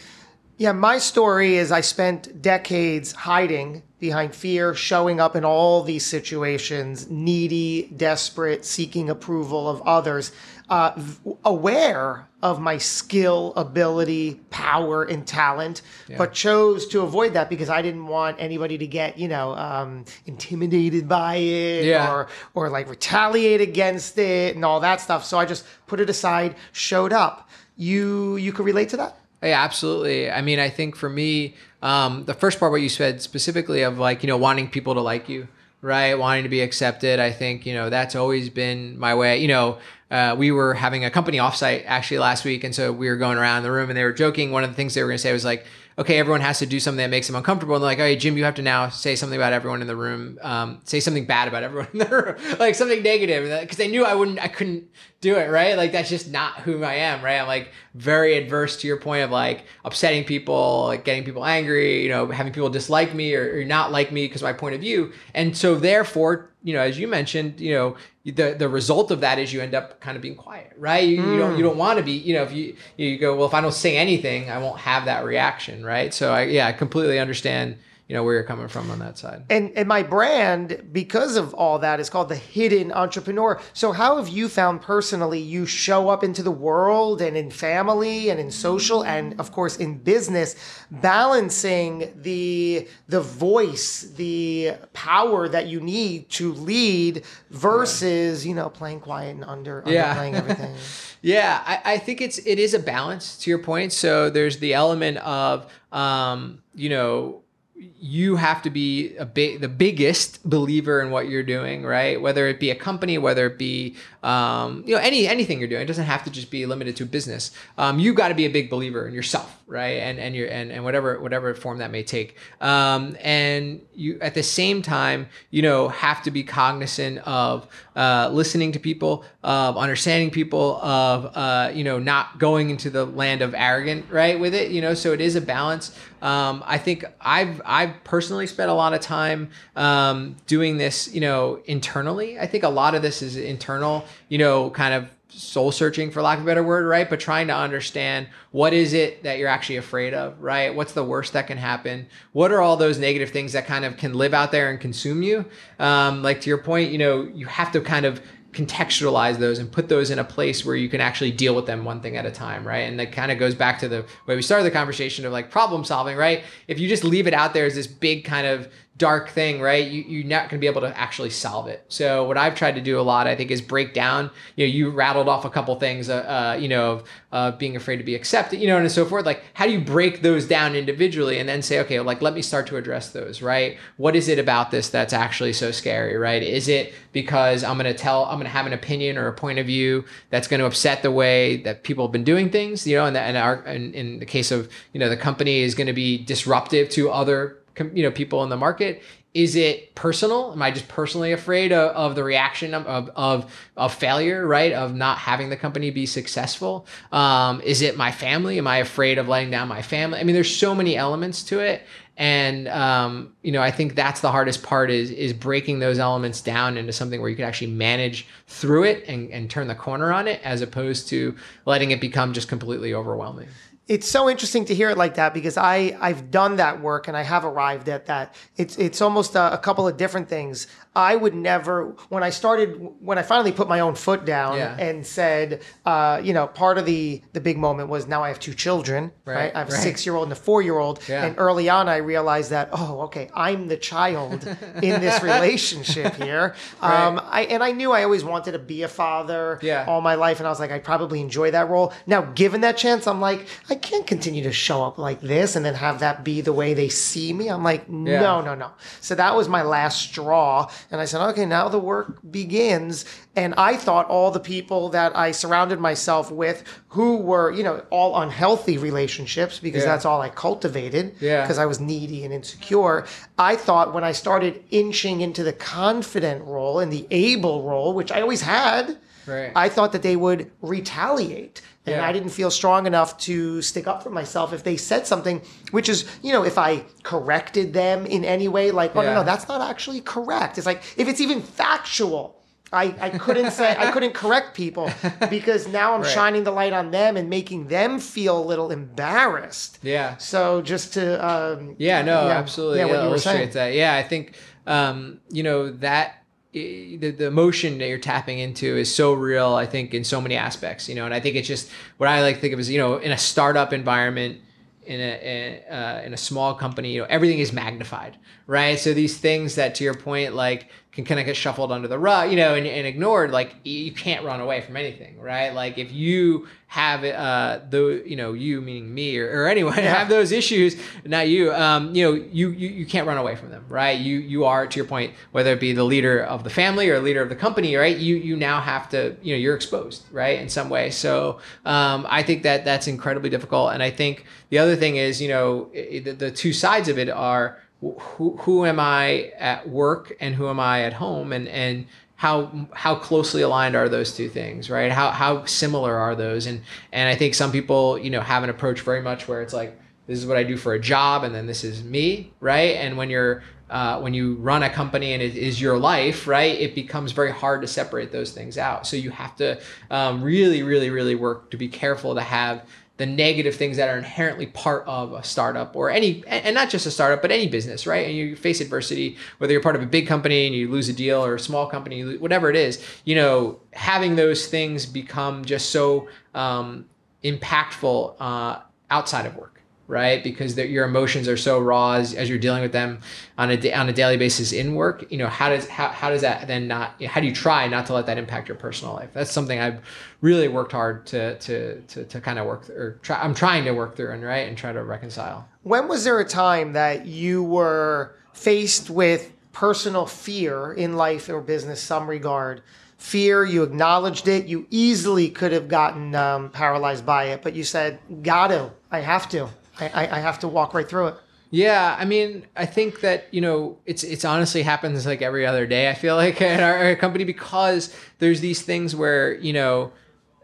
Yeah, 0.58 0.72
my 0.72 1.00
story 1.00 1.58
is 1.58 1.72
I 1.72 1.82
spent 1.82 2.42
decades 2.42 3.12
hiding 3.12 3.84
behind 4.00 4.34
fear, 4.34 4.74
showing 4.74 5.20
up 5.20 5.36
in 5.36 5.44
all 5.44 5.84
these 5.84 6.06
situations, 6.06 7.10
needy, 7.10 7.92
desperate, 7.96 8.64
seeking 8.64 9.10
approval 9.10 9.68
of 9.70 9.82
others. 9.82 10.32
uh, 10.68 11.00
aware 11.44 12.28
of 12.42 12.60
my 12.60 12.80
skill, 12.80 13.54
ability, 13.56 14.34
power, 14.50 15.04
and 15.04 15.28
talent, 15.28 15.84
but 16.18 16.34
chose 16.34 16.88
to 16.88 17.02
avoid 17.02 17.34
that 17.34 17.50
because 17.52 17.70
I 17.70 17.84
didn't 17.84 18.08
want 18.08 18.38
anybody 18.40 18.80
to 18.80 18.88
get, 18.88 19.20
you 19.20 19.28
know, 19.28 19.54
um, 19.56 20.06
intimidated 20.26 21.08
by 21.08 21.36
it 21.36 21.86
Yeah. 21.86 22.12
or 22.12 22.28
or 22.56 22.70
like 22.70 22.90
retaliate 22.90 23.62
against 23.62 24.18
it 24.18 24.56
and 24.56 24.66
all 24.66 24.80
that 24.80 25.02
stuff. 25.02 25.24
So 25.24 25.38
I 25.38 25.46
just 25.46 25.66
put 25.86 26.00
it 26.00 26.10
aside, 26.10 26.56
showed 26.72 27.14
up. 27.14 27.48
You 27.78 28.38
you 28.38 28.52
could 28.52 28.66
relate 28.66 28.90
to 28.90 28.98
that? 28.98 29.20
Yeah, 29.46 29.64
absolutely. 29.64 30.30
I 30.32 30.42
mean, 30.42 30.60
I 30.60 30.70
think 30.70 30.96
for 30.96 31.10
me, 31.10 31.54
um, 31.84 32.26
the 32.26 32.34
first 32.34 32.60
part 32.60 32.72
what 32.72 32.82
you 32.82 32.90
said 32.90 33.22
specifically 33.22 33.84
of 33.84 34.00
like 34.00 34.24
you 34.24 34.28
know 34.28 34.38
wanting 34.38 34.70
people 34.70 34.96
to 34.96 35.02
like 35.02 35.30
you, 35.30 35.48
right? 35.82 36.16
Wanting 36.16 36.44
to 36.44 36.50
be 36.50 36.62
accepted. 36.62 37.20
I 37.20 37.32
think 37.32 37.66
you 37.66 37.74
know 37.74 37.90
that's 37.90 38.16
always 38.16 38.50
been 38.50 38.98
my 38.98 39.14
way. 39.14 39.38
You 39.40 39.48
know, 39.48 39.78
uh, 40.10 40.36
we 40.38 40.52
were 40.52 40.74
having 40.74 41.06
a 41.06 41.12
company 41.12 41.38
offsite 41.38 41.84
actually 41.86 42.18
last 42.18 42.44
week, 42.44 42.64
and 42.64 42.74
so 42.74 42.92
we 42.92 43.08
were 43.08 43.18
going 43.18 43.38
around 43.38 43.64
the 43.64 43.72
room, 43.72 43.90
and 43.90 43.98
they 43.98 44.04
were 44.04 44.14
joking. 44.14 44.52
One 44.52 44.64
of 44.64 44.72
the 44.72 44.76
things 44.76 44.96
they 44.96 45.04
were 45.04 45.10
going 45.10 45.18
to 45.18 45.22
say 45.22 45.32
was 45.32 45.46
like, 45.46 45.66
"Okay, 45.98 46.18
everyone 46.18 46.42
has 46.42 46.60
to 46.60 46.66
do 46.66 46.80
something 46.80 46.98
that 46.98 47.10
makes 47.10 47.28
them 47.28 47.36
uncomfortable." 47.36 47.76
And 47.76 47.84
they're 47.84 47.92
like, 47.92 47.98
"Hey, 47.98 48.16
Jim, 48.16 48.38
you 48.38 48.44
have 48.44 48.56
to 48.56 48.62
now 48.62 48.90
say 48.90 49.16
something 49.16 49.38
about 49.38 49.54
everyone 49.54 49.82
in 49.82 49.88
the 49.88 49.96
room. 49.96 50.38
Um, 50.42 50.82
say 50.84 51.00
something 51.00 51.26
bad 51.26 51.48
about 51.48 51.64
everyone 51.64 51.88
in 51.94 52.00
the 52.00 52.06
room, 52.06 52.58
like 52.60 52.76
something 52.76 53.02
negative," 53.04 53.62
because 53.62 53.78
they 53.78 53.88
knew 53.88 54.06
I 54.06 54.16
wouldn't, 54.16 54.40
I 54.40 54.48
couldn't 54.48 54.90
do 55.26 55.38
it, 55.38 55.50
right? 55.50 55.76
Like 55.76 55.92
that's 55.92 56.10
just 56.10 56.30
not 56.30 56.60
who 56.60 56.84
I 56.84 56.96
am, 56.96 57.24
right? 57.24 57.40
I'm 57.40 57.48
like 57.48 57.72
very 57.96 58.38
adverse 58.38 58.78
to 58.82 58.88
your 58.88 58.98
point 58.98 59.24
of 59.24 59.32
like 59.32 59.66
upsetting 59.84 60.24
people, 60.24 60.84
like 60.86 61.04
getting 61.04 61.24
people 61.24 61.44
angry, 61.44 62.04
you 62.04 62.10
know, 62.10 62.28
having 62.28 62.54
people 62.54 62.70
dislike 62.70 63.14
me 63.14 63.34
or, 63.34 63.60
or 63.60 63.64
not 63.64 63.92
like 63.92 64.12
me 64.12 64.28
because 64.28 64.44
my 64.44 64.54
point 64.54 64.76
of 64.76 64.82
view. 64.82 65.14
And 65.34 65.58
so 65.58 65.76
therefore, 65.76 66.52
you 66.64 66.74
know, 66.74 66.82
as 66.82 67.00
you 67.00 67.08
mentioned, 67.08 67.60
you 67.60 67.74
know, 67.74 67.96
the 68.32 68.56
the 68.58 68.68
result 68.68 69.12
of 69.12 69.22
that 69.22 69.38
is 69.38 69.54
you 69.54 69.62
end 69.62 69.76
up 69.76 70.02
kind 70.02 70.16
of 70.16 70.22
being 70.22 70.36
quiet, 70.36 70.74
right? 70.78 71.08
You, 71.08 71.18
you 71.18 71.38
don't 71.38 71.52
hmm. 71.52 71.58
you 71.58 71.64
don't 71.64 71.78
want 71.78 72.00
to 72.00 72.04
be, 72.04 72.14
you 72.14 72.34
know, 72.34 72.44
if 72.44 72.52
you 72.52 72.76
you 72.98 73.18
go, 73.20 73.36
well, 73.36 73.46
if 73.46 73.54
I 73.54 73.62
don't 73.62 73.74
say 73.74 73.98
anything, 73.98 74.50
I 74.50 74.58
won't 74.58 74.80
have 74.80 75.06
that 75.06 75.26
reaction, 75.26 75.86
right? 75.86 76.14
So 76.14 76.34
I 76.34 76.44
yeah, 76.44 76.68
I 76.68 76.72
completely 76.72 77.20
understand, 77.20 77.78
you 78.08 78.16
know, 78.16 78.24
where 78.24 78.36
you're 78.36 78.44
coming 78.44 78.68
from 78.68 78.92
on 78.92 79.00
that 79.00 79.18
side. 79.18 79.44
And 79.50 79.72
and 79.76 79.88
my 79.88 80.04
brand, 80.04 80.90
because 80.92 81.38
of 81.38 81.54
all 81.56 81.80
that, 81.80 82.00
is 82.00 82.10
called 82.10 82.30
the 82.30 82.36
Hidden 82.36 82.92
Entrepreneur. 82.92 83.60
So 83.74 83.92
how 83.94 84.18
have 84.18 84.28
you 84.30 84.48
found 84.48 84.82
personally 84.82 85.40
you 85.40 85.66
show 85.66 86.10
up 86.10 86.24
into 86.24 86.44
the 86.44 86.52
world 86.52 87.20
and 87.22 87.36
in 87.36 87.50
family 87.50 88.30
and 88.30 88.40
in 88.40 88.52
social 88.52 89.04
and 89.04 89.40
of 89.40 89.52
course 89.52 89.78
in 89.78 89.98
business, 89.98 90.56
balancing 90.92 92.14
the 92.22 92.88
the 93.08 93.22
voice, 93.22 94.02
the 94.18 94.74
power 94.94 95.48
that 95.50 95.68
you 95.68 95.80
need 95.80 96.30
to 96.30 96.54
lead 96.54 97.24
versus, 97.50 98.46
you 98.46 98.54
know, 98.54 98.70
playing 98.70 99.00
quiet 99.00 99.36
and 99.36 99.44
under 99.46 99.82
Yeah. 99.86 100.16
underplaying 100.16 100.34
everything. 100.36 100.76
Yeah, 101.22 101.64
I, 101.66 101.94
I 101.94 101.98
think 101.98 102.22
it's 102.22 102.38
it 102.46 102.60
is 102.60 102.76
a 102.76 102.80
balance 102.80 103.38
to 103.40 103.50
your 103.50 103.60
point. 103.60 103.94
So 103.94 104.30
there's 104.30 104.60
the 104.60 104.76
element 104.76 105.18
of 105.18 105.72
um, 105.92 106.62
you 106.76 106.90
know 106.90 107.42
you 107.78 108.38
have 108.38 108.62
to 108.62 108.70
be 108.70 109.16
a 109.18 109.26
big 109.26 109.60
the 109.60 109.68
biggest 109.68 110.48
believer 110.50 111.02
in 111.02 111.12
what 111.12 111.28
you're 111.28 111.44
doing, 111.44 111.84
right? 111.84 112.22
Whether 112.22 112.48
it 112.48 112.58
be 112.60 112.70
a 112.70 112.76
company, 112.76 113.18
whether 113.18 113.48
it 113.48 113.58
be 113.58 113.96
um, 114.24 114.84
you 114.86 114.96
know 114.96 115.02
any 115.02 115.28
anything 115.28 115.60
you're 115.60 115.68
doing, 115.68 115.82
it 115.82 115.86
doesn't 115.86 116.06
have 116.06 116.24
to 116.24 116.30
just 116.30 116.50
be 116.50 116.66
limited 116.66 116.96
to 116.98 117.06
business. 117.06 117.52
Um, 117.78 118.00
you've 118.00 118.16
got 118.16 118.30
to 118.30 118.34
be 118.34 118.46
a 118.46 118.50
big 118.50 118.70
believer 118.70 119.08
in 119.08 119.14
yourself, 119.14 119.62
right? 119.68 120.00
And 120.00 120.20
and 120.20 120.36
your 120.36 120.48
and, 120.48 120.72
and 120.72 120.86
whatever 120.86 121.20
whatever 121.20 121.54
form 121.54 121.80
that 121.80 121.92
may 121.92 122.04
take. 122.04 122.38
Um, 122.62 123.18
and 123.22 123.82
you 123.94 124.20
at 124.22 124.36
the 124.36 124.44
same 124.44 124.82
time, 124.82 125.28
you 125.52 125.62
know, 125.62 125.90
have 125.90 126.24
to 126.24 126.32
be 126.32 126.44
cognizant 126.44 127.20
of 127.28 127.68
uh, 127.98 128.30
listening 128.32 128.72
to 128.72 128.80
people, 128.80 129.26
of 129.46 129.78
understanding 129.78 130.32
people, 130.32 130.82
of 130.82 131.32
uh, 131.38 131.70
you 131.72 131.84
know, 131.84 132.00
not 132.00 132.40
going 132.40 132.72
into 132.72 132.90
the 132.90 133.06
land 133.06 133.44
of 133.44 133.54
arrogant, 133.54 134.04
right? 134.10 134.40
With 134.40 134.56
it, 134.56 134.72
you 134.72 134.82
know, 134.82 134.96
so 134.96 135.14
it 135.14 135.22
is 135.22 135.36
a 135.36 135.42
balance. 135.42 135.96
Um, 136.24 136.64
I 136.66 136.80
think 136.80 137.06
I've 137.22 137.62
I've 137.64 138.04
personally 138.04 138.48
spent 138.48 138.72
a 138.72 138.74
lot 138.74 138.94
of 138.94 139.02
time 139.02 139.52
um, 139.76 140.36
doing 140.48 140.78
this, 140.78 141.14
you 141.14 141.22
know, 141.22 141.62
internally. 141.66 142.40
I 142.40 142.48
think 142.48 142.64
a 142.64 142.70
lot 142.70 142.96
of 142.96 143.04
this 143.04 143.22
is 143.22 143.38
internal, 143.38 144.06
you 144.30 144.40
know, 144.40 144.72
kind 144.72 144.96
of 144.96 145.12
soul 145.36 145.72
searching 145.72 146.10
for 146.10 146.22
lack 146.22 146.38
of 146.38 146.44
a 146.44 146.48
better 146.48 146.64
word 146.64 146.86
right 146.86 147.10
but 147.10 147.20
trying 147.20 147.48
to 147.48 147.54
understand 147.54 148.28
what 148.52 148.72
is 148.72 148.94
it 148.94 149.22
that 149.24 149.38
you're 149.38 149.50
actually 149.50 149.76
afraid 149.76 150.14
of 150.14 150.40
right 150.42 150.74
what's 150.74 150.94
the 150.94 151.04
worst 151.04 151.34
that 151.34 151.46
can 151.46 151.58
happen 151.58 152.08
what 152.32 152.52
are 152.52 152.62
all 152.62 152.78
those 152.78 152.98
negative 152.98 153.32
things 153.32 153.52
that 153.52 153.66
kind 153.66 153.84
of 153.84 153.98
can 153.98 154.14
live 154.14 154.34
out 154.34 154.52
there 154.54 154.70
and 154.70 154.80
consume 154.80 155.22
you 155.22 155.44
um, 155.80 156.24
like 156.24 156.40
to 156.40 156.50
your 156.50 156.58
point 156.58 156.90
you 156.90 156.98
know 156.98 157.24
you 157.34 157.46
have 157.48 157.70
to 157.70 157.82
kind 157.82 158.06
of 158.06 158.22
contextualize 158.56 159.38
those 159.38 159.60
and 159.60 159.72
put 159.72 159.90
those 159.90 160.10
in 160.10 160.20
a 160.20 160.24
place 160.24 160.66
where 160.66 160.76
you 160.76 160.90
can 160.90 161.02
actually 161.02 161.32
deal 161.32 161.54
with 161.54 161.66
them 161.66 161.86
one 161.86 162.02
thing 162.02 162.18
at 162.18 162.26
a 162.26 162.32
time, 162.32 162.66
right? 162.66 162.80
And 162.80 163.00
that 163.00 163.12
kind 163.12 163.32
of 163.32 163.38
goes 163.38 163.54
back 163.54 163.80
to 163.80 163.88
the 163.88 164.06
way 164.26 164.36
we 164.36 164.42
started 164.42 164.64
the 164.64 164.72
conversation 164.72 165.26
of 165.26 165.34
like 165.34 165.52
problem 165.52 165.84
solving, 165.84 166.18
right? 166.18 166.44
If 166.68 166.80
you 166.80 166.88
just 166.88 167.04
leave 167.04 167.28
it 167.28 167.34
out 167.34 167.54
there 167.54 167.66
as 167.66 167.76
this 167.76 167.88
big 167.88 168.24
kind 168.24 168.48
of 168.48 168.70
dark 168.98 169.30
thing, 169.30 169.60
right? 169.60 169.86
You, 169.86 170.04
you're 170.04 170.24
not 170.24 170.44
going 170.44 170.52
to 170.52 170.58
be 170.58 170.68
able 170.68 170.82
to 170.82 170.98
actually 170.98 171.30
solve 171.30 171.68
it. 171.68 171.84
So 171.90 172.26
what 172.26 172.38
I've 172.38 172.56
tried 172.56 172.76
to 172.76 172.82
do 172.82 172.98
a 172.98 173.02
lot, 173.02 173.28
I 173.28 173.36
think, 173.36 173.52
is 173.52 173.62
break 173.62 173.94
down. 173.94 174.32
You 174.56 174.66
know, 174.66 174.72
you 174.72 174.90
rattled 174.90 175.28
off 175.28 175.44
a 175.44 175.50
couple 175.50 175.78
things, 175.78 176.10
uh, 176.10 176.16
uh, 176.16 176.58
you 176.58 176.70
know, 176.70 176.92
of 176.94 177.04
uh, 177.34 177.52
being 177.58 177.76
afraid 177.76 177.98
to 177.98 178.06
be 178.06 178.16
accepted, 178.16 178.62
you 178.62 178.68
know, 178.68 178.78
and 178.78 178.90
so 178.90 179.06
forth. 179.06 179.26
Like, 179.26 179.44
how 179.54 179.66
do 179.66 179.74
you 179.74 179.82
break 179.82 180.22
those 180.22 180.48
down 180.48 180.76
individually 180.76 181.40
and 181.40 181.50
then 181.50 181.62
say, 181.62 181.80
okay, 181.82 182.00
like 182.00 182.22
let 182.22 182.34
me 182.34 182.42
start 182.42 182.68
to 182.68 182.78
address 182.78 183.12
those, 183.12 183.42
right? 183.42 183.78
What 183.98 184.16
is 184.16 184.30
it 184.30 184.40
about 184.40 184.72
this 184.72 184.88
that's 184.90 185.12
actually 185.12 185.52
so 185.52 185.72
scary, 185.72 186.16
right? 186.16 186.42
Is 186.42 186.70
it 186.70 186.94
because 187.12 187.66
I'm 187.66 187.78
going 187.78 187.94
to 187.94 187.98
tell, 187.98 188.24
I'm 188.26 188.36
going 188.36 188.46
to 188.46 188.50
have 188.50 188.66
an 188.66 188.74
opinion 188.74 189.18
or 189.18 189.28
a 189.28 189.34
point 189.34 189.60
of 189.60 189.66
view 189.66 190.06
that's 190.30 190.48
going 190.48 190.62
to 190.62 190.66
upset 190.66 191.02
the 191.02 191.12
way 191.12 191.58
that 191.64 191.84
people 191.84 192.06
have 192.06 192.14
been 192.14 192.24
doing 192.24 192.50
things, 192.50 192.88
you 192.88 192.96
know, 192.96 193.06
and, 193.06 193.16
that, 193.16 193.28
and 193.28 193.36
our, 193.36 193.56
and 193.64 193.94
in 193.94 194.20
the 194.20 194.26
case 194.26 194.52
of, 194.52 194.70
you 194.94 195.00
know, 195.02 195.10
the 195.10 195.18
company 195.18 195.64
is 195.64 195.76
going 195.76 195.88
to 195.88 195.94
be 195.94 196.18
disruptive 196.18 196.90
to 196.92 197.10
other 197.10 197.58
you 197.94 198.04
know 198.04 198.12
people 198.12 198.44
in 198.44 198.50
the 198.50 198.58
market. 198.58 199.02
Is 199.34 199.58
it 199.58 199.94
personal? 199.96 200.54
Am 200.54 200.62
i 200.62 200.72
just 200.72 200.88
personally 200.88 201.34
afraid 201.34 201.74
of, 201.74 201.92
of 201.92 202.16
the 202.16 202.24
reaction 202.24 202.74
of, 202.74 202.88
of, 202.88 203.52
of, 203.76 203.94
failure 203.94 204.48
right? 204.48 204.72
Of 204.72 204.96
not 204.96 205.18
having 205.18 205.50
the 205.50 205.58
company 205.58 205.92
be 205.92 206.06
successful? 206.06 206.88
Um, 207.12 207.60
is 207.60 207.82
it 207.82 207.98
my 207.98 208.14
family? 208.14 208.58
Am 208.58 208.68
i 208.68 208.78
afraid 208.78 209.18
of 209.18 209.28
letting 209.28 209.52
down 209.52 209.68
my 209.68 209.82
family? 209.82 210.20
I 210.20 210.24
mean 210.24 210.36
there's 210.36 210.56
so 210.56 210.74
many 210.74 210.96
elements 210.96 211.44
to 211.46 211.60
it. 211.60 211.84
And 212.18 212.70
um, 212.70 213.34
you 213.42 213.52
know 213.52 213.62
i 213.62 213.72
think 213.72 213.94
that's 213.94 214.22
the 214.22 214.32
hardest 214.32 214.64
part 214.64 214.90
is 214.90 215.12
is 215.12 215.34
breaking 215.34 215.80
those 215.80 216.00
elements 216.00 216.40
down 216.40 216.78
into 216.78 216.94
something 216.94 217.20
where 217.20 217.30
you 217.30 217.36
can 217.36 217.44
actually 217.44 217.72
manage 217.72 218.26
through 218.48 218.84
it 218.84 219.04
and, 219.10 219.30
and 219.32 219.50
turn 219.50 219.68
the 219.68 219.76
corner 219.76 220.14
on 220.14 220.30
it 220.30 220.40
as 220.46 220.62
opposed 220.62 221.10
to 221.10 221.36
letting 221.66 221.92
it 221.92 222.00
become 222.00 222.32
just 222.32 222.48
completely 222.48 222.94
overwhelming 222.94 223.50
it's 223.88 224.08
so 224.08 224.30
interesting 224.30 224.66
to 224.66 224.76
hear 224.76 224.90
it 224.90 224.98
like 224.98 225.16
that 225.16 225.34
because 225.34 225.58
I 225.58 225.96
I've 226.02 226.32
done 226.32 226.56
that 226.56 226.82
work 226.82 227.08
and 227.08 227.16
I 227.16 227.22
have 227.22 227.46
arrived 227.46 227.88
at 227.88 228.08
that. 228.08 228.34
It's 228.58 228.78
it's 228.78 229.02
almost 229.02 229.36
a, 229.36 229.54
a 229.54 229.58
couple 229.58 229.88
of 229.88 229.96
different 229.98 230.28
things. 230.28 230.68
I 230.96 231.16
would 231.16 231.36
never 231.36 231.96
when 232.10 232.24
I 232.24 232.30
started 232.30 232.70
when 233.02 233.18
I 233.18 233.22
finally 233.24 233.52
put 233.52 233.68
my 233.68 233.82
own 233.82 233.96
foot 233.96 234.24
down 234.26 234.58
Yeah. 234.58 234.76
and 234.80 235.06
said, 235.06 235.62
uh, 235.86 236.22
you 236.24 236.34
know, 236.34 236.48
part 236.48 236.78
of 236.78 236.86
the 236.86 237.22
the 237.34 237.42
big 237.42 237.58
moment 237.58 237.90
was 237.90 238.08
now 238.08 238.24
I 238.24 238.30
have 238.30 238.40
two 238.40 238.54
children, 238.54 239.12
right? 239.26 239.36
Right, 239.36 239.56
I 239.56 239.60
have 239.60 239.70
a 239.70 239.72
six 239.74 240.06
year 240.06 240.16
old 240.16 240.24
and 240.24 240.32
a 240.32 240.36
four 240.36 240.62
year 240.62 240.78
old, 240.78 241.00
Yeah. 241.10 241.26
and 241.26 241.36
early 241.38 241.68
on 241.70 241.90
I 241.90 241.98
realized 241.98 242.52
that 242.52 242.70
oh 242.72 243.02
okay 243.02 243.30
I'm 243.36 243.68
the 243.68 243.78
child 243.78 244.48
in 244.82 245.02
this 245.02 245.22
relationship 245.32 246.16
here. 246.16 246.56
Um, 246.82 247.22
I 247.24 247.42
and 247.50 247.62
I 247.64 247.72
knew 247.72 247.92
I 247.92 248.04
always 248.04 248.24
wanted 248.24 248.54
to 248.54 248.60
be 248.60 248.84
a 248.84 248.88
father 248.88 249.60
Yeah. 249.62 249.86
all 249.88 250.02
my 250.02 250.16
life, 250.16 250.40
and 250.40 250.48
I 250.48 250.50
was 250.50 250.60
like 250.60 250.72
I'd 250.72 250.84
probably 250.84 251.20
enjoy 251.22 251.52
that 251.52 251.70
role. 251.70 251.92
Now 252.08 252.22
given 252.22 252.62
that 252.62 252.78
chance, 252.78 253.06
I'm 253.08 253.20
like 253.20 253.48
I 253.70 253.76
can't 253.76 254.08
continue 254.08 254.44
to 254.44 254.54
show 254.54 254.84
up 254.84 254.98
like 254.98 255.20
this 255.22 255.56
and 255.56 255.66
then 255.66 255.74
have 255.76 256.00
that 256.00 256.24
be 256.24 256.42
the 256.42 256.54
way 256.54 256.74
they 256.74 256.88
see 256.90 257.34
me. 257.34 257.50
I'm 257.50 257.64
like, 257.64 257.90
no, 257.90 258.42
no, 258.42 258.56
no. 258.56 258.72
So 259.02 259.16
that 259.16 259.36
was 259.36 259.50
my 259.50 259.62
last 259.64 260.02
straw. 260.02 260.70
And 260.92 261.02
I 261.02 261.06
said, 261.06 261.22
okay, 261.30 261.46
now 261.46 261.68
the 261.70 261.80
work 261.80 262.20
begins. 262.32 263.06
And 263.36 263.54
I 263.58 263.76
thought 263.76 264.08
all 264.08 264.32
the 264.32 264.40
people 264.40 264.90
that 264.90 265.16
I 265.16 265.32
surrounded 265.32 265.80
myself 265.80 266.32
with 266.32 266.64
who 266.90 267.18
were, 267.18 267.52
you 267.52 267.64
know, 267.64 267.84
all 267.90 268.20
unhealthy 268.22 268.78
relationships 268.78 269.60
because 269.60 269.84
Yeah. 269.84 269.90
that's 269.92 270.06
all 270.06 270.22
I 270.22 270.30
cultivated 270.30 271.16
Yeah. 271.20 271.42
because 271.42 271.58
I 271.58 271.66
was 271.66 271.80
needy 271.80 272.24
and 272.24 272.34
insecure. 272.34 273.06
I 273.38 273.56
thought 273.56 273.94
when 273.94 274.04
I 274.04 274.12
started 274.12 274.64
inching 274.72 275.22
into 275.22 275.44
the 275.44 275.54
confident 275.54 276.46
role 276.46 276.80
and 276.80 276.92
the 276.94 277.08
able 277.12 277.64
role, 277.64 277.94
which 277.94 278.12
I 278.12 278.22
always 278.22 278.42
had, 278.42 278.98
Right. 279.28 279.52
I 279.56 279.70
thought 279.70 279.92
that 279.94 280.04
they 280.04 280.16
would 280.16 280.52
retaliate. 280.62 281.62
And 281.86 281.96
Yeah. 281.96 282.08
I 282.08 282.12
didn't 282.12 282.30
feel 282.30 282.50
strong 282.50 282.88
enough 282.88 283.18
to 283.20 283.62
stick 283.62 283.86
up 283.88 284.02
for 284.04 284.10
myself 284.10 284.54
if 284.54 284.64
they 284.64 284.76
said 284.78 285.06
something, 285.06 285.42
which 285.72 285.88
is, 285.88 286.06
you 286.24 286.34
know, 286.34 286.44
if 286.44 286.58
I 286.58 286.84
corrected 287.04 287.74
them 287.74 288.06
in 288.08 288.26
any 288.26 288.48
way, 288.48 288.72
like, 288.72 288.96
oh, 288.96 289.02
no, 289.02 289.08
Yeah. 289.10 289.14
no, 289.16 289.24
that's 289.24 289.48
not 289.48 289.62
actually 289.62 290.02
correct. 290.02 290.58
It's 290.58 290.66
like, 290.66 290.82
if 290.98 291.08
it's 291.08 291.22
even 291.22 291.42
factual, 291.42 292.42
I, 292.74 292.96
I 293.00 293.10
couldn't 293.12 293.52
say, 293.52 293.76
I 293.78 293.92
couldn't 293.92 294.14
correct 294.16 294.56
people 294.56 294.90
because 295.30 295.68
now 295.68 295.94
I'm 295.94 296.02
Right. 296.02 296.12
shining 296.12 296.44
the 296.44 296.52
light 296.52 296.74
on 296.74 296.90
them 296.92 297.16
and 297.18 297.30
making 297.30 297.68
them 297.68 298.00
feel 298.00 298.38
a 298.38 298.44
little 298.44 298.72
embarrassed. 298.72 299.78
yeah 299.84 300.18
So 300.18 300.62
just 300.62 300.94
to, 300.94 301.24
um, 301.26 301.76
Yeah, 301.78 302.02
no, 302.02 302.28
Yeah. 302.28 302.38
absolutely. 302.38 302.80
Yeah, 302.80 302.86
Yeah, 302.88 302.92
what 302.94 303.04
you 303.04 303.10
were 303.12 303.18
saying. 303.20 303.52
that. 303.52 303.74
Yeah, 303.74 303.96
I 303.96 304.04
think 304.04 304.34
um, 304.68 305.20
you 305.30 305.44
know 305.44 305.70
that 305.70 306.24
the, 306.56 307.12
the 307.12 307.26
emotion 307.26 307.78
that 307.80 307.90
you're 307.90 307.98
tapping 307.98 308.40
into 308.40 308.78
is 308.78 308.94
so 308.94 309.14
real 309.14 309.54
i 309.54 309.66
think 309.66 309.94
in 309.94 310.04
so 310.04 310.22
many 310.22 310.36
aspects 310.36 310.88
you 310.88 310.96
know 310.96 311.06
and 311.06 311.14
i 311.14 311.20
think 311.20 311.36
it's 311.36 311.48
just 311.48 311.70
what 311.98 312.08
i 312.08 312.22
like 312.22 312.36
to 312.36 312.42
think 312.42 312.54
of 312.54 312.60
as 312.60 312.70
you 312.70 312.78
know 312.78 312.98
in 312.98 313.12
a 313.12 313.18
startup 313.18 313.74
environment 313.74 314.40
in 314.86 315.00
a 315.00 315.64
in, 315.68 315.74
uh, 315.74 316.02
in 316.06 316.14
a 316.14 316.18
small 316.18 316.56
company 316.56 316.94
you 316.94 317.02
know 317.02 317.08
everything 317.10 317.40
is 317.40 317.52
magnified 317.52 318.18
right? 318.48 318.80
So 318.80 318.94
these 318.94 319.18
things 319.18 319.56
that 319.56 319.76
to 319.76 319.84
your 319.84 319.94
point 319.94 320.36
like 320.36 320.70
can 320.96 321.04
kind 321.04 321.20
of 321.20 321.26
get 321.26 321.36
shuffled 321.36 321.74
under 321.74 321.90
the 321.90 322.00
rug, 322.00 322.32
you 322.32 322.38
know, 322.38 322.56
and, 322.56 322.66
and, 322.66 322.88
ignored, 322.88 323.30
like 323.30 323.54
you 323.66 323.92
can't 323.92 324.24
run 324.24 324.40
away 324.40 324.62
from 324.62 324.78
anything, 324.78 325.20
right? 325.20 325.54
Like 325.54 325.78
if 325.78 325.92
you 325.92 326.48
have 326.68 327.04
uh 327.06 327.60
the 327.70 328.02
you 328.06 328.16
know 328.16 328.34
you 328.34 328.60
meaning 328.60 328.94
me 328.94 329.18
or, 329.18 329.44
or 329.44 329.48
anyone 329.48 329.78
yeah. 329.78 329.94
have 329.94 330.10
those 330.10 330.32
issues, 330.32 330.78
not 331.06 331.28
you, 331.28 331.54
um, 331.54 331.94
you 331.94 332.04
know, 332.04 332.14
you, 332.14 332.50
you 332.50 332.70
you 332.70 332.86
can't 332.86 333.06
run 333.06 333.18
away 333.18 333.36
from 333.36 333.50
them, 333.50 333.66
right? 333.68 334.00
You 334.00 334.20
you 334.20 334.46
are 334.46 334.66
to 334.66 334.76
your 334.78 334.86
point, 334.86 335.14
whether 335.34 335.52
it 335.52 335.60
be 335.60 335.74
the 335.74 335.84
leader 335.84 336.24
of 336.24 336.46
the 336.46 336.50
family 336.50 336.90
or 336.90 337.02
leader 337.02 337.22
of 337.22 337.28
the 337.28 337.36
company, 337.36 337.76
right? 337.76 337.98
You 337.98 338.16
you 338.16 338.38
now 338.38 338.62
have 338.62 338.88
to, 338.90 339.18
you 339.22 339.36
know, 339.36 339.40
you're 339.40 339.56
exposed, 339.56 340.06
right, 340.14 340.40
in 340.40 340.48
some 340.48 340.70
way. 340.70 340.92
So 340.92 341.40
um, 341.66 342.08
I 342.10 342.24
think 342.24 342.44
that 342.44 342.64
that's 342.64 342.88
incredibly 342.88 343.30
difficult, 343.30 343.74
and 343.74 343.84
I 343.84 343.92
think 343.92 344.24
the 344.50 344.60
other 344.60 344.78
thing 344.78 344.96
is, 344.96 345.22
you 345.22 345.28
know, 345.28 345.70
the, 345.74 346.00
the 346.00 346.32
two 346.32 346.54
sides 346.54 346.88
of 346.88 346.98
it 346.98 347.10
are 347.10 347.60
who, 347.82 348.38
who 348.38 348.66
am 348.66 348.80
I 348.80 349.32
at 349.38 349.70
work 349.70 350.16
and 350.20 350.36
who 350.36 350.48
am 350.48 350.60
I 350.60 350.84
at 350.84 350.94
home? 350.94 351.34
And 351.34 351.48
and 351.48 351.88
how 352.16 352.68
how 352.74 352.96
closely 352.96 353.42
aligned 353.42 353.76
are 353.76 353.90
those 353.90 354.16
two 354.16 354.30
things 354.30 354.70
right? 354.70 354.92
How 354.92 355.12
how 355.12 355.46
similar 355.46 355.96
are 355.96 356.16
those? 356.16 356.46
And 356.46 356.62
and 356.92 357.10
I 357.10 357.16
think 357.16 357.34
some 357.34 357.52
people 357.52 357.98
you 357.98 358.10
know 358.10 358.22
have 358.22 358.44
an 358.44 358.50
approach 358.50 358.82
very 358.82 359.02
much 359.02 359.28
where 359.28 359.42
it's 359.42 359.54
like 359.54 359.80
this 360.08 360.20
is 360.20 360.26
what 360.26 360.38
I 360.38 360.44
do 360.44 360.56
for 360.56 360.74
a 360.74 360.80
job 360.80 361.24
and 361.24 361.34
then 361.34 361.48
this 361.48 361.64
is 361.64 361.84
me 361.84 362.32
right? 362.40 362.76
And 362.76 362.98
when 362.98 363.10
you're 363.10 363.44
uh, 363.70 364.00
when 364.00 364.14
you 364.14 364.36
run 364.36 364.62
a 364.64 364.70
company 364.70 365.14
and 365.14 365.24
it 365.24 365.36
is 365.36 365.60
your 365.60 365.78
life, 365.78 366.28
right, 366.28 366.60
it 366.60 366.76
becomes 366.76 367.12
very 367.12 367.32
hard 367.32 367.62
to 367.62 367.68
separate 367.68 368.12
those 368.12 368.32
things 368.32 368.58
out. 368.58 368.86
So 368.86 368.96
you 368.96 369.10
have 369.10 369.36
to 369.38 369.60
um, 369.90 370.22
really, 370.22 370.62
really, 370.62 370.92
really 370.92 371.16
work 371.16 371.50
to 371.52 371.58
be 371.58 371.68
careful 371.68 372.14
to 372.14 372.22
have 372.22 372.64
the 372.98 373.06
negative 373.06 373.56
things 373.56 373.78
that 373.78 373.90
are 373.90 373.98
inherently 373.98 374.48
part 374.48 374.86
of 374.88 375.14
a 375.14 375.24
startup 375.24 375.76
or 375.76 375.90
any 375.90 376.24
and 376.28 376.56
not 376.56 376.70
just 376.70 376.86
a 376.86 376.92
startup 376.92 377.22
but 377.22 377.32
any 377.32 377.48
business 377.48 377.86
right? 377.86 378.08
And 378.08 378.16
you 378.16 378.36
face 378.36 378.62
adversity 378.62 379.18
whether 379.38 379.52
you're 379.52 379.62
part 379.62 379.76
of 379.76 379.82
a 379.82 379.86
big 379.86 380.08
company 380.08 380.48
and 380.48 380.56
you 380.56 380.70
lose 380.70 380.88
a 380.90 380.94
deal 380.94 381.24
or 381.24 381.36
a 381.36 381.40
small 381.40 381.68
company 381.68 382.18
whatever 382.18 382.50
it 382.50 382.56
is 382.56 382.84
you 383.04 383.16
know 383.16 383.60
having 383.74 384.16
those 384.16 384.48
things 384.48 384.86
become 384.86 385.44
just 385.44 385.72
so 385.72 386.08
um, 386.34 386.86
impactful 387.24 388.16
uh, 388.20 388.60
outside 388.90 389.26
of 389.26 389.36
work 389.36 389.55
right? 389.88 390.24
Because 390.24 390.58
your 390.58 390.86
emotions 390.86 391.28
are 391.28 391.38
so 391.38 391.60
raw 391.60 391.94
as, 391.94 392.14
as 392.14 392.30
you're 392.30 392.40
dealing 392.40 392.62
with 392.62 392.72
them 392.72 393.00
on 393.38 393.52
a 393.52 393.74
on 393.74 393.88
a 393.90 393.94
daily 393.94 394.18
basis 394.18 394.52
in 394.52 394.76
work. 394.76 395.06
You 395.12 395.18
know, 395.18 395.28
how 395.28 395.50
does 395.50 395.68
how, 395.68 395.90
how 395.90 396.10
does 396.10 396.22
that 396.22 396.48
then 396.48 396.68
not? 396.68 397.02
How 397.04 397.22
do 397.22 397.28
you 397.28 397.34
try 397.34 397.68
not 397.68 397.86
to 397.88 397.94
let 397.94 398.06
that 398.08 398.18
impact 398.18 398.48
your 398.48 398.58
personal 398.58 398.94
life? 398.94 399.10
That's 399.14 399.32
something 399.32 399.60
I've 399.60 399.80
really 400.22 400.48
worked 400.48 400.72
hard 400.72 401.06
to 401.08 401.38
to 401.40 401.82
to, 401.82 402.06
to 402.06 402.22
kind 402.22 402.40
of 402.40 402.46
work 402.46 402.66
through, 402.66 402.76
or 402.76 402.92
try. 403.02 403.22
I'm 403.22 403.36
trying 403.36 403.66
to 403.66 403.72
work 403.72 403.96
through 403.96 404.12
and 404.12 404.24
right 404.24 404.48
and 404.48 404.58
try 404.58 404.74
to 404.74 404.84
reconcile. 404.84 405.48
When 405.64 405.88
was 405.88 406.04
there 406.04 406.20
a 406.20 406.26
time 406.26 406.74
that 406.74 407.06
you 407.06 407.44
were 407.44 408.16
faced 408.34 408.90
with 408.90 409.32
personal 409.54 410.06
fear 410.06 410.74
in 410.74 410.96
life 410.96 411.30
or 411.30 411.42
business, 411.42 411.82
some 411.82 412.10
regard? 412.10 412.62
fear, 412.98 413.46
you 413.46 413.62
acknowledged 413.62 414.28
it, 414.28 414.46
you 414.46 414.66
easily 414.72 415.30
could 415.30 415.52
have 415.52 415.68
gotten 415.68 416.16
um, 416.16 416.50
paralyzed 416.50 417.06
by 417.06 417.26
it, 417.26 417.42
but 417.44 417.54
you 417.54 417.64
said, 417.64 418.00
Got 418.24 418.48
to, 418.48 418.72
I 418.90 419.02
have 419.02 419.30
to. 419.30 419.50
I, 419.80 420.08
I 420.08 420.20
have 420.20 420.40
to 420.40 420.48
walk 420.48 420.74
right 420.74 420.88
through 420.88 421.08
it. 421.08 421.16
Yeah, 421.52 421.96
I 421.98 422.06
mean, 422.06 422.46
I 422.56 422.66
think 422.66 423.02
that 423.02 423.28
you 423.32 423.42
know, 423.42 423.78
it's 423.86 424.04
it's 424.04 424.26
honestly 424.26 424.64
happens 424.64 425.06
like 425.06 425.22
every 425.22 425.46
other 425.46 425.66
day. 425.66 425.90
I 425.90 425.94
feel 425.94 426.16
like 426.16 426.42
at 426.42 426.62
our, 426.62 426.78
our 426.78 426.96
company 426.96 427.24
because 427.24 427.96
there's 428.20 428.42
these 428.42 428.62
things 428.62 428.96
where 428.96 429.36
you 429.36 429.54
know 429.54 429.92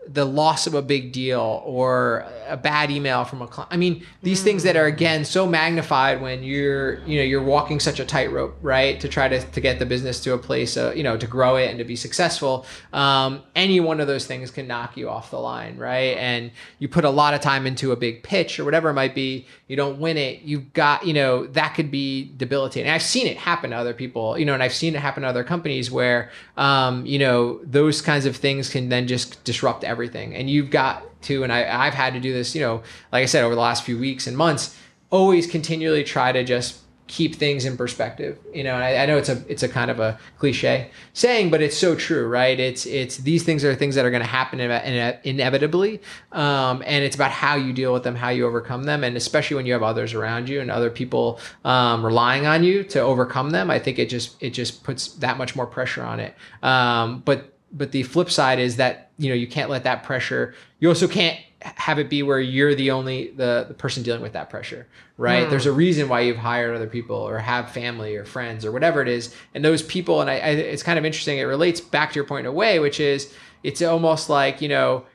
the 0.08 0.26
loss 0.26 0.66
of 0.66 0.74
a 0.74 0.82
big 0.82 1.12
deal 1.12 1.62
or 1.64 2.26
a 2.48 2.58
bad 2.58 2.90
email 2.90 3.24
from 3.24 3.42
a 3.42 3.48
client. 3.48 3.72
I 3.72 3.78
mean, 3.78 4.04
these 4.24 4.42
mm. 4.42 4.46
things 4.46 4.64
that 4.64 4.76
are 4.76 4.86
again 4.86 5.24
so 5.24 5.46
magnified 5.46 6.22
when 6.22 6.44
you're, 6.44 7.00
you 7.06 7.18
know, 7.18 7.24
you're 7.24 7.44
walking 7.44 7.80
such 7.80 8.00
a 8.00 8.06
tightrope, 8.06 8.58
right? 8.62 9.00
To 9.00 9.08
try 9.08 9.28
to, 9.28 9.40
to 9.40 9.62
get 9.62 9.78
the 9.78 9.86
business 9.86 10.20
to 10.24 10.34
a 10.34 10.38
place, 10.40 10.76
uh, 10.76 10.92
you 10.96 11.04
know, 11.04 11.18
to 11.18 11.28
grow 11.28 11.56
it 11.56 11.70
and 11.70 11.78
to 11.78 11.86
be 11.86 11.96
successful. 11.96 12.66
Um, 12.92 13.44
any 13.56 13.80
one 13.80 14.00
of 14.00 14.08
those 14.08 14.26
things 14.26 14.50
can 14.50 14.68
knock 14.68 14.98
you 14.98 15.08
off 15.08 15.30
the 15.30 15.40
line, 15.40 15.78
right? 15.78 16.18
And 16.18 16.52
you 16.80 16.88
put 16.88 17.06
a 17.06 17.10
lot 17.10 17.36
of 17.36 17.42
time 17.42 17.68
into 17.68 17.92
a 17.92 17.96
big 17.96 18.24
pitch 18.24 18.60
or 18.60 18.66
whatever 18.66 18.90
it 18.90 18.94
might 18.94 19.14
be. 19.14 19.46
You 19.68 19.76
don't 19.76 20.00
win 20.00 20.18
it. 20.18 20.42
You've 20.42 20.74
got, 20.74 21.06
you 21.06 21.14
know, 21.14 21.46
that 21.48 21.76
could 21.76 21.92
be 21.92 22.34
debilitating. 22.36 22.92
I've 22.92 23.04
seen 23.04 23.28
it 23.28 23.38
happen 23.38 23.70
to 23.70 23.78
other 23.78 23.94
people, 23.94 24.38
you 24.38 24.46
know, 24.46 24.56
and 24.56 24.64
I've 24.64 24.74
seen 24.74 24.96
it 24.96 25.00
happen 25.00 25.24
to 25.24 25.30
other 25.30 25.44
companies 25.44 25.92
where, 25.92 26.32
um, 26.58 27.06
you 27.06 27.20
know, 27.20 27.60
those 27.64 28.02
kinds 28.02 28.26
of 28.26 28.36
things 28.36 28.68
can 28.70 28.90
then 28.90 29.08
just 29.08 29.42
disrupt 29.44 29.84
everything. 29.92 30.34
And 30.36 30.50
you've 30.50 30.72
got 30.72 31.04
to, 31.24 31.44
and 31.44 31.54
I, 31.54 31.86
I've 31.86 31.94
had 31.94 32.14
to 32.14 32.20
do 32.20 32.34
this, 32.34 32.56
you 32.56 32.62
know, 32.62 32.82
like 33.12 33.24
I 33.24 33.26
said, 33.26 33.44
over 33.44 33.54
the 33.54 33.62
last 33.62 33.84
few 33.84 34.00
weeks 34.00 34.26
and 34.26 34.36
months, 34.36 34.76
always 35.12 35.46
continually 35.46 36.04
try 36.04 36.32
to 36.32 36.44
just 36.44 36.82
keep 37.12 37.36
things 37.36 37.66
in 37.66 37.76
perspective 37.76 38.40
you 38.54 38.64
know 38.64 38.74
I, 38.74 39.04
I, 39.04 39.06
know 39.06 39.18
it's 39.18 39.28
a 39.28 39.44
it's 39.50 39.64
a 39.64 39.68
kind 39.68 39.92
of 39.92 40.00
a 40.00 40.18
cliche 40.38 40.92
saying 41.12 41.50
but 41.50 41.62
it's 41.62 41.76
so 41.76 41.94
true 41.94 42.26
right 42.26 42.58
it's 42.58 42.86
it's 42.86 43.18
these 43.18 43.44
things 43.44 43.66
are 43.66 43.76
things 43.76 43.96
that 43.96 44.06
are 44.06 44.10
going 44.12 44.24
to 44.24 44.30
happen 44.30 44.62
inevitably 44.62 46.00
um, 46.32 46.82
and 46.86 47.04
it's 47.04 47.16
about 47.16 47.32
how 47.32 47.56
you 47.56 47.74
deal 47.74 47.92
with 47.92 48.04
them 48.04 48.16
how 48.16 48.30
you 48.30 48.48
overcome 48.48 48.86
them 48.86 49.04
and 49.04 49.18
especially 49.18 49.58
when 49.58 49.66
you 49.66 49.74
have 49.74 49.84
others 49.84 50.14
around 50.14 50.48
you 50.48 50.62
and 50.62 50.72
other 50.72 50.90
people 50.90 51.38
um, 51.66 52.06
relying 52.06 52.46
on 52.46 52.64
you 52.64 52.82
to 52.82 53.02
overcome 53.02 53.50
them 53.50 53.70
i 53.70 53.78
think 53.78 54.00
it 54.00 54.10
just 54.10 54.42
it 54.42 54.52
just 54.52 54.82
puts 54.82 55.10
that 55.16 55.38
much 55.38 55.54
more 55.54 55.68
pressure 55.68 56.04
on 56.04 56.18
it 56.18 56.34
um, 56.64 57.22
but 57.26 57.52
but 57.74 57.92
the 57.92 58.04
flip 58.04 58.32
side 58.32 58.58
is 58.58 58.78
that 58.78 59.11
you 59.22 59.30
know 59.30 59.36
you 59.36 59.48
can't 59.48 59.70
let 59.70 59.84
that 59.84 60.04
pressure 60.04 60.54
you 60.80 60.90
also 60.90 61.08
can't 61.08 61.40
have 61.62 62.00
it 62.00 62.10
be 62.10 62.24
where 62.24 62.40
you're 62.40 62.74
the 62.74 62.90
only 62.90 63.30
the, 63.32 63.66
the 63.68 63.74
person 63.74 64.02
dealing 64.02 64.22
with 64.22 64.34
that 64.34 64.50
pressure 64.50 64.88
right? 65.22 65.46
Mm. 65.46 65.50
there's 65.52 65.68
a 65.68 65.72
reason 65.72 66.10
why 66.10 66.22
you've 66.22 66.38
hired 66.38 66.76
other 66.76 66.88
people 66.88 67.16
or 67.16 67.38
have 67.38 67.70
family 67.70 68.16
or 68.16 68.26
friends 68.26 68.66
or 68.66 68.72
whatever 68.72 69.04
it 69.04 69.08
is. 69.08 69.36
And 69.54 69.64
those 69.64 69.84
people 69.84 70.20
and 70.20 70.30
I, 70.30 70.34
I 70.34 70.50
it's 70.50 70.84
kind 70.84 70.98
of 70.98 71.06
interesting 71.06 71.38
it 71.38 71.44
relates 71.44 71.80
back 71.80 72.12
to 72.12 72.16
your 72.16 72.26
point 72.26 72.42
in 72.42 72.46
a 72.48 72.52
way 72.52 72.80
which 72.80 73.00
is 73.00 73.32
it's 73.64 73.82
almost 73.82 74.30
like 74.30 74.62
you 74.62 74.70
know 74.70 75.06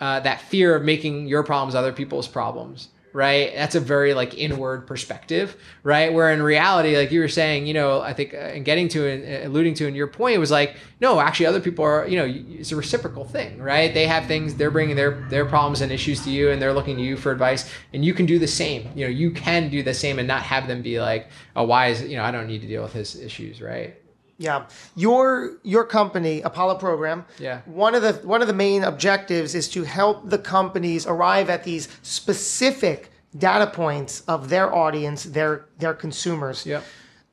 uh, 0.00 0.18
that 0.20 0.40
fear 0.40 0.74
of 0.74 0.82
making 0.82 1.28
your 1.28 1.44
problems 1.44 1.76
other 1.76 1.92
people's 1.92 2.26
problems 2.26 2.88
right? 3.12 3.52
That's 3.54 3.74
a 3.74 3.80
very 3.80 4.14
like 4.14 4.36
inward 4.38 4.86
perspective, 4.86 5.56
right? 5.82 6.12
Where 6.12 6.32
in 6.32 6.42
reality, 6.42 6.96
like 6.96 7.10
you 7.10 7.20
were 7.20 7.28
saying, 7.28 7.66
you 7.66 7.74
know, 7.74 8.00
I 8.00 8.12
think 8.12 8.34
uh, 8.34 8.38
and 8.38 8.64
getting 8.64 8.88
to 8.88 9.08
and 9.08 9.44
uh, 9.44 9.48
alluding 9.48 9.74
to 9.74 9.86
in 9.86 9.94
your 9.94 10.06
point 10.06 10.40
was 10.40 10.50
like, 10.50 10.76
no, 11.00 11.20
actually, 11.20 11.46
other 11.46 11.60
people 11.60 11.84
are, 11.84 12.06
you 12.06 12.16
know, 12.16 12.24
it's 12.26 12.72
a 12.72 12.76
reciprocal 12.76 13.24
thing, 13.24 13.60
right? 13.60 13.92
They 13.92 14.06
have 14.06 14.26
things, 14.26 14.54
they're 14.54 14.70
bringing 14.70 14.96
their 14.96 15.26
their 15.28 15.44
problems 15.44 15.80
and 15.80 15.92
issues 15.92 16.22
to 16.24 16.30
you, 16.30 16.50
and 16.50 16.60
they're 16.60 16.72
looking 16.72 16.96
to 16.96 17.02
you 17.02 17.16
for 17.16 17.32
advice, 17.32 17.70
and 17.92 18.04
you 18.04 18.14
can 18.14 18.26
do 18.26 18.38
the 18.38 18.48
same. 18.48 18.90
You 18.94 19.04
know, 19.06 19.10
you 19.10 19.30
can 19.30 19.68
do 19.68 19.82
the 19.82 19.94
same 19.94 20.18
and 20.18 20.26
not 20.28 20.42
have 20.42 20.66
them 20.66 20.82
be 20.82 21.00
like, 21.00 21.28
oh, 21.56 21.64
why 21.64 21.88
is 21.88 22.02
you 22.02 22.16
know, 22.16 22.24
I 22.24 22.30
don't 22.30 22.46
need 22.46 22.62
to 22.62 22.66
deal 22.66 22.82
with 22.82 22.92
his 22.92 23.16
issues, 23.16 23.60
right? 23.60 23.96
Yeah, 24.38 24.66
your 24.96 25.58
your 25.62 25.84
company, 25.84 26.40
Apollo 26.42 26.76
Program. 26.76 27.24
Yeah. 27.38 27.60
One 27.66 27.94
of 27.94 28.02
the 28.02 28.14
one 28.26 28.42
of 28.42 28.48
the 28.48 28.54
main 28.54 28.82
objectives 28.84 29.54
is 29.54 29.68
to 29.70 29.84
help 29.84 30.28
the 30.28 30.38
companies 30.38 31.06
arrive 31.06 31.48
at 31.50 31.64
these 31.64 31.88
specific 32.02 33.12
data 33.36 33.66
points 33.70 34.22
of 34.22 34.48
their 34.48 34.74
audience, 34.74 35.24
their 35.24 35.66
their 35.78 35.94
consumers. 35.94 36.66
Yeah. 36.66 36.82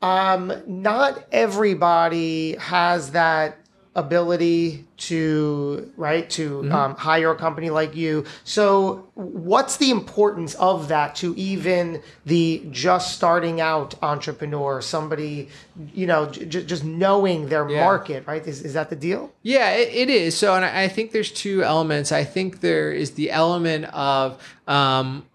Um, 0.01 0.53
not 0.65 1.25
everybody 1.31 2.55
has 2.55 3.11
that 3.11 3.58
ability 3.95 4.85
to 4.97 5.91
right 5.97 6.29
to 6.29 6.61
mm-hmm. 6.61 6.71
um, 6.71 6.95
hire 6.95 7.31
a 7.31 7.35
company 7.35 7.69
like 7.69 7.95
you. 7.95 8.23
So 8.43 9.09
what's 9.15 9.77
the 9.77 9.89
importance 9.89 10.53
of 10.55 10.89
that 10.89 11.15
to 11.15 11.35
even 11.35 12.01
the 12.25 12.65
just 12.69 13.15
starting 13.15 13.59
out 13.59 13.95
entrepreneur 14.03 14.81
somebody 14.81 15.49
you 15.93 16.05
know 16.05 16.29
j- 16.29 16.63
just 16.63 16.83
knowing 16.83 17.49
their 17.49 17.67
yeah. 17.69 17.83
market 17.83 18.27
right? 18.27 18.45
Is, 18.45 18.61
is 18.61 18.73
that 18.73 18.89
the 18.89 18.95
deal? 18.95 19.33
Yeah 19.41 19.71
it, 19.71 19.93
it 19.93 20.09
is. 20.09 20.37
So 20.37 20.53
and 20.53 20.63
I, 20.63 20.87
think 20.87 21.11
there's 21.11 21.31
two 21.31 21.63
elements. 21.63 22.11
I 22.11 22.23
think 22.23 22.61
there 22.61 22.91
is 22.91 23.11
the 23.11 23.31
element 23.31 23.85
of 23.85 24.41
um, 24.67 25.25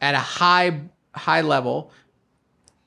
at 0.00 0.14
a 0.14 0.18
high 0.18 0.80
high 1.14 1.42
level 1.42 1.92